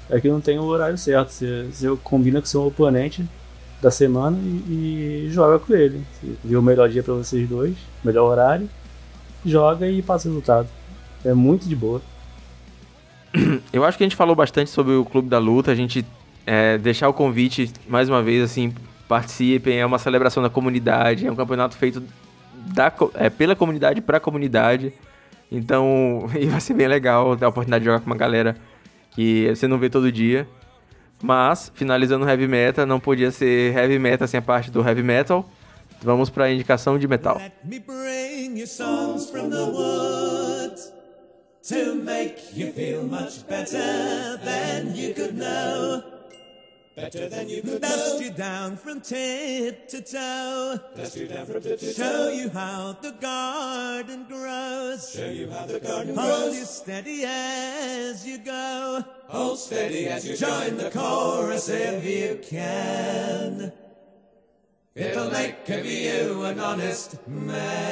[0.09, 1.29] é que não tem o horário certo.
[1.29, 3.25] Você, você combina com seu oponente
[3.81, 6.01] da semana e, e joga com ele.
[6.21, 8.69] Você vê o melhor dia para vocês dois, melhor horário,
[9.45, 10.67] joga e passa resultado.
[11.23, 12.01] É muito de boa.
[13.71, 15.71] Eu acho que a gente falou bastante sobre o Clube da Luta.
[15.71, 16.05] A gente
[16.45, 18.73] é, deixar o convite mais uma vez, assim,
[19.07, 19.79] participem.
[19.79, 21.27] É uma celebração da comunidade.
[21.27, 22.01] É um campeonato feito
[22.53, 24.93] da, é, pela comunidade para a comunidade.
[25.51, 28.55] Então, vai ser bem legal ter a oportunidade de jogar com uma galera
[29.11, 30.47] que você não vê todo dia.
[31.21, 35.01] Mas, finalizando o Heavy Metal, não podia ser Heavy Metal sem a parte do Heavy
[35.03, 35.49] Metal.
[36.05, 37.37] Vamos para a indicação de metal.
[37.39, 40.91] Let me bring you songs from the woods
[41.67, 46.03] to make you feel much better than you could know.
[46.95, 48.25] Better than you could Dust know.
[48.25, 50.79] you down from tip to toe.
[50.95, 52.03] Dust you down from tip to toe.
[52.03, 55.09] Show you how the garden grows.
[55.11, 56.39] Show you how the garden Hold grows.
[56.43, 59.03] Hold you steady as you go.
[59.27, 63.73] Hold steady as you join the chorus if you can.
[64.97, 67.83] It'll make of you an honest man.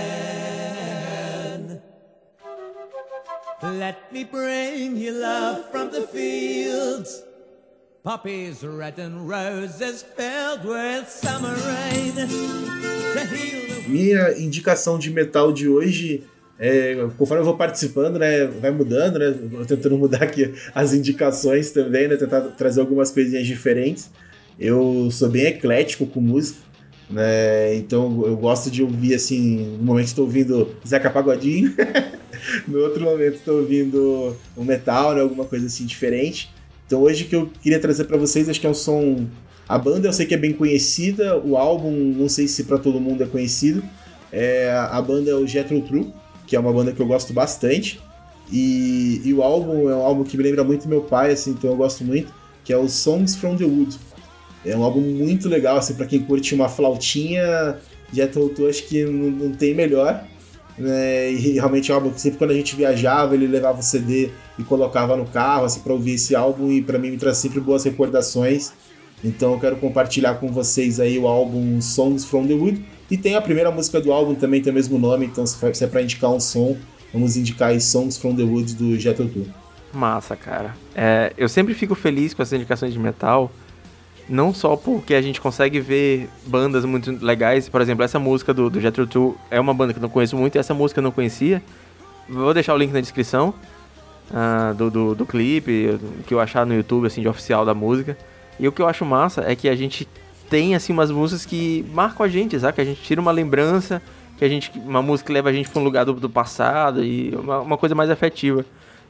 [3.62, 7.22] Let me bring you love from the fields.
[8.06, 12.14] Poppies red and roses filled with summer rain.
[13.86, 16.24] Minha indicação de metal de hoje
[16.58, 21.70] é, conforme eu vou participando, né, vai mudando, né, vou tentando mudar aqui as indicações
[21.72, 24.10] também, né, tentar trazer algumas coisinhas diferentes.
[24.58, 26.62] Eu sou bem eclético com música,
[27.10, 31.74] né, então eu gosto de ouvir, assim, no momento estou ouvindo Zeca Pagodinho,
[32.68, 36.49] no outro momento estou ouvindo um metal, né, alguma coisa assim diferente.
[36.86, 39.26] Então hoje que eu queria trazer para vocês, acho que é um som.
[39.68, 42.99] A banda eu sei que é bem conhecida, o álbum não sei se para todo
[42.99, 43.84] mundo é conhecido.
[44.32, 46.12] É, a banda é o Jethro True,
[46.47, 48.01] que é uma banda que eu gosto bastante.
[48.51, 51.70] E, e, o álbum é um álbum que me lembra muito meu pai, assim, então
[51.70, 52.34] eu gosto muito,
[52.64, 53.97] que é o Songs from the Wood.
[54.66, 57.78] É um álbum muito legal, assim, para quem curte uma flautinha,
[58.14, 60.24] Jethro Tull acho que não, não tem melhor.
[60.78, 61.32] Né?
[61.32, 64.30] E realmente é um álbum que sempre quando a gente viajava, ele levava o CD
[64.57, 67.59] e colocava no carro, assim, para ouvir esse álbum e para mim me traz sempre
[67.59, 68.72] boas recordações.
[69.24, 72.84] Então eu quero compartilhar com vocês aí o álbum Songs from the Wood.
[73.09, 75.88] E tem a primeira música do álbum também, tem o mesmo nome, então se é
[75.88, 76.76] para indicar um som,
[77.14, 79.45] vamos indicar aí Songs from the Wood do Jethro Tull.
[79.93, 80.76] Massa, cara.
[80.95, 83.51] É, eu sempre fico feliz com essas indicações de metal,
[84.30, 88.69] não só porque a gente consegue ver bandas muito legais, por exemplo, essa música do,
[88.69, 91.11] do Jethro é uma banda que eu não conheço muito, e essa música eu não
[91.11, 91.61] conhecia.
[92.28, 93.53] Vou deixar o link na descrição
[94.32, 98.17] uh, do, do, do clipe, que eu achar no YouTube, assim, de oficial da música.
[98.59, 100.07] E o que eu acho massa é que a gente
[100.49, 102.74] tem, assim, umas músicas que marcam a gente, sabe?
[102.74, 104.01] Que a gente tira uma lembrança,
[104.38, 107.03] que a gente, uma música que leva a gente para um lugar do, do passado
[107.03, 108.65] e uma, uma coisa mais afetiva.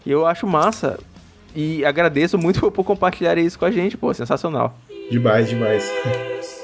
[0.06, 1.00] E eu acho massa
[1.56, 4.76] e agradeço muito por compartilhar isso com a gente, pô, sensacional.
[5.12, 5.84] Demais, demais.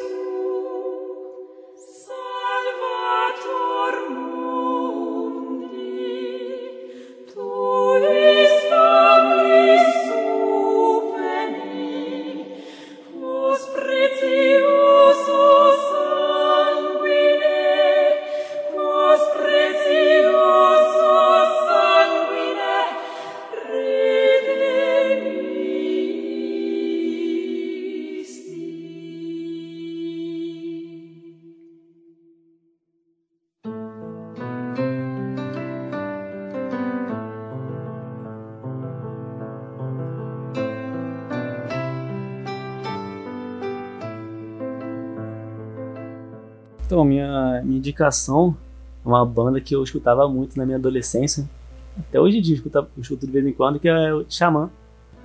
[47.90, 48.56] indicação
[49.04, 51.50] uma banda que eu escutava muito na minha adolescência.
[51.98, 54.70] Até hoje em dia eu escuto, de vez em quando, que é o Xamã.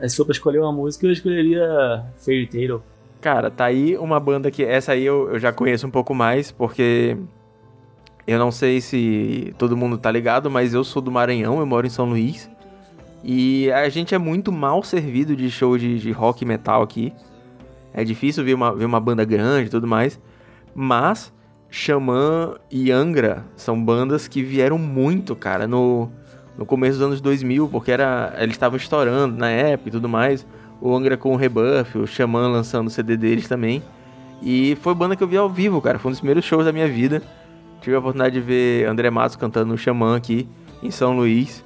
[0.07, 2.83] Se for pra escolher uma música, eu escolheria Fairy Tail.
[3.21, 4.65] Cara, tá aí uma banda que.
[4.65, 7.17] Essa aí eu, eu já conheço um pouco mais, porque.
[8.27, 11.87] Eu não sei se todo mundo tá ligado, mas eu sou do Maranhão, eu moro
[11.87, 12.51] em São Luís.
[13.23, 17.13] E a gente é muito mal servido de show de, de rock metal aqui.
[17.93, 20.19] É difícil ver uma, ver uma banda grande e tudo mais.
[20.75, 21.34] Mas
[21.75, 26.09] Xamã e Angra são bandas que vieram muito, cara, no,
[26.57, 30.47] no começo dos anos 2000, porque era, eles estavam estourando na época e tudo mais.
[30.81, 33.83] O Angra com o Rebuff, o Xamã lançando o CD deles também.
[34.41, 35.99] E foi banda que eu vi ao vivo, cara.
[35.99, 37.21] Foi um dos primeiros shows da minha vida.
[37.81, 40.49] Tive a oportunidade de ver André Matos cantando no Xamã aqui
[40.81, 41.65] em São Luís.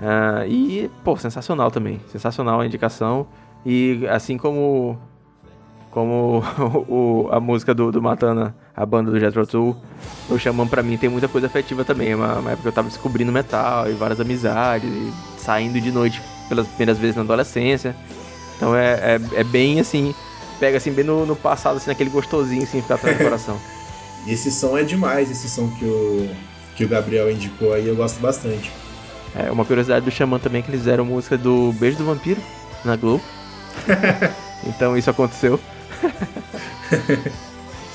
[0.00, 2.00] Uh, e, pô, sensacional também.
[2.08, 3.28] Sensacional a indicação.
[3.64, 4.98] E assim como
[5.92, 6.42] como
[6.88, 9.76] o, a música do, do Matana, a banda do Jethro Tull,
[10.28, 12.10] o Xamã pra mim tem muita coisa afetiva também.
[12.10, 15.92] É uma, uma época que eu tava descobrindo metal e várias amizades, e saindo de
[15.92, 17.94] noite pelas primeiras vezes na adolescência.
[18.56, 20.14] Então é, é, é bem assim,
[20.58, 23.60] pega assim bem no, no, passado, assim, naquele gostosinho assim, ficar atrás do coração.
[24.26, 26.30] E esse som é demais, esse som que o,
[26.76, 28.72] que o Gabriel indicou aí, eu gosto bastante.
[29.36, 32.40] É, uma curiosidade do Xamã também é que eles fizeram música do Beijo do Vampiro
[32.84, 33.22] na Globo.
[34.66, 35.58] então isso aconteceu.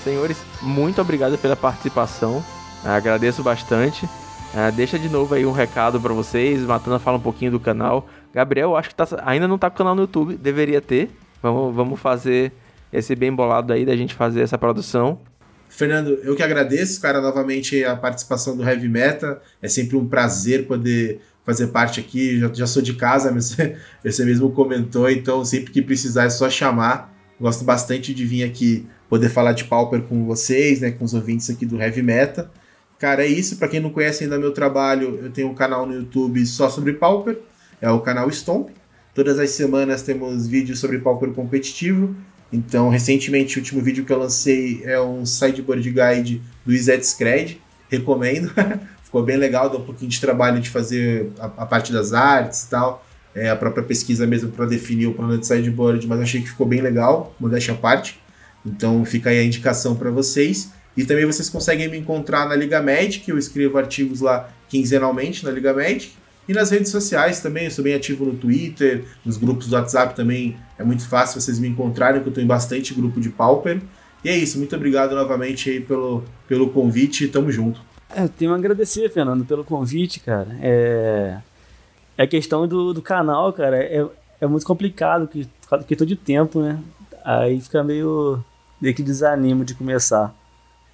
[0.04, 2.44] Senhores, muito obrigado pela participação.
[2.84, 4.06] Agradeço bastante.
[4.06, 6.62] Uh, deixa de novo aí um recado para vocês.
[6.62, 8.08] Matana fala um pouquinho do canal.
[8.34, 11.10] Gabriel, acho que tá, ainda não tá com o canal no YouTube, deveria ter.
[11.42, 12.52] Vamos, vamos fazer
[12.92, 15.20] esse bem bolado aí da gente fazer essa produção.
[15.68, 19.42] Fernando, eu que agradeço, cara, novamente a participação do Heavy Meta.
[19.62, 22.40] É sempre um prazer poder fazer parte aqui.
[22.40, 23.56] Já, já sou de casa, mas
[24.04, 27.14] você mesmo comentou, então sempre que precisar é só chamar.
[27.40, 31.50] Gosto bastante de vir aqui poder falar de Pauper com vocês, né, com os ouvintes
[31.50, 32.50] aqui do Heavy Meta.
[32.98, 33.58] Cara, é isso.
[33.58, 36.94] Para quem não conhece ainda meu trabalho, eu tenho um canal no YouTube só sobre
[36.94, 37.40] Pauper,
[37.82, 38.70] é o canal Stomp.
[39.16, 42.16] Todas as semanas temos vídeos sobre Pauper competitivo.
[42.52, 47.62] Então, recentemente, o último vídeo que eu lancei é um sideboard guide do Izet Scred.
[47.90, 48.52] Recomendo.
[49.04, 52.64] Ficou bem legal, dá um pouquinho de trabalho de fazer a, a parte das artes
[52.64, 53.04] e tal
[53.34, 56.68] é, a própria pesquisa mesmo para definir o plano de sideboard, mas achei que ficou
[56.68, 58.20] bem legal, modéstia à parte.
[58.66, 60.72] Então fica aí a indicação para vocês.
[60.98, 65.52] E também vocês conseguem me encontrar na Liga Magic, eu escrevo artigos lá quinzenalmente na
[65.52, 66.12] Liga Magic.
[66.48, 70.16] E nas redes sociais também, eu sou bem ativo no Twitter, nos grupos do WhatsApp
[70.16, 73.80] também é muito fácil vocês me encontrarem, que eu estou em bastante grupo de Pauper.
[74.24, 77.80] E é isso, muito obrigado novamente aí pelo, pelo convite, tamo junto.
[78.14, 80.48] É, eu tenho a agradecer, Fernando, pelo convite, cara.
[80.60, 81.38] É,
[82.18, 84.06] é questão do, do canal, cara, é,
[84.42, 85.48] é muito complicado, que,
[85.88, 86.80] questão de tempo, né?
[87.24, 88.44] Aí fica meio,
[88.82, 90.34] meio que desanimo de começar.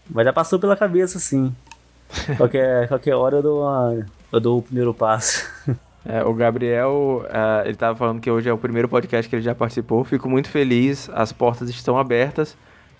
[0.09, 1.53] Mas já passou pela cabeça, sim.
[2.37, 5.45] qualquer, qualquer hora eu dou, uma, eu dou o primeiro passo.
[6.07, 9.41] É, o Gabriel, uh, ele estava falando que hoje é o primeiro podcast que ele
[9.41, 10.03] já participou.
[10.03, 12.55] Fico muito feliz, as portas estão abertas.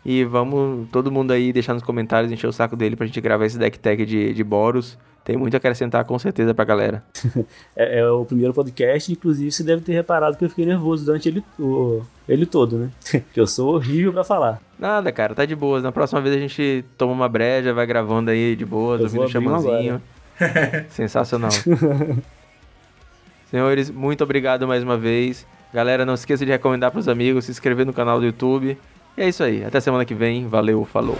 [0.06, 3.45] E vamos, todo mundo aí, deixar nos comentários, encher o saco dele pra gente gravar
[3.47, 4.97] esse deck tag de, de Boros.
[5.24, 7.03] Tem muito a acrescentar com certeza pra galera.
[7.76, 11.28] é, é, o primeiro podcast, inclusive você deve ter reparado que eu fiquei nervoso durante
[11.28, 12.91] ele, o, ele todo, né?
[13.34, 14.62] que eu sou horrível pra falar.
[14.78, 15.82] Nada, cara, tá de boas.
[15.82, 19.28] Na próxima vez a gente toma uma breja, vai gravando aí de boas, ouvindo o
[19.28, 19.99] chamanzinho.
[20.89, 21.49] Sensacional.
[23.49, 25.47] Senhores, muito obrigado mais uma vez.
[25.74, 28.78] Galera, não esqueça de recomendar pros amigos, se inscrever no canal do YouTube.
[29.18, 29.63] E é isso aí.
[29.63, 30.47] Até semana que vem.
[30.47, 31.18] Valeu, falou.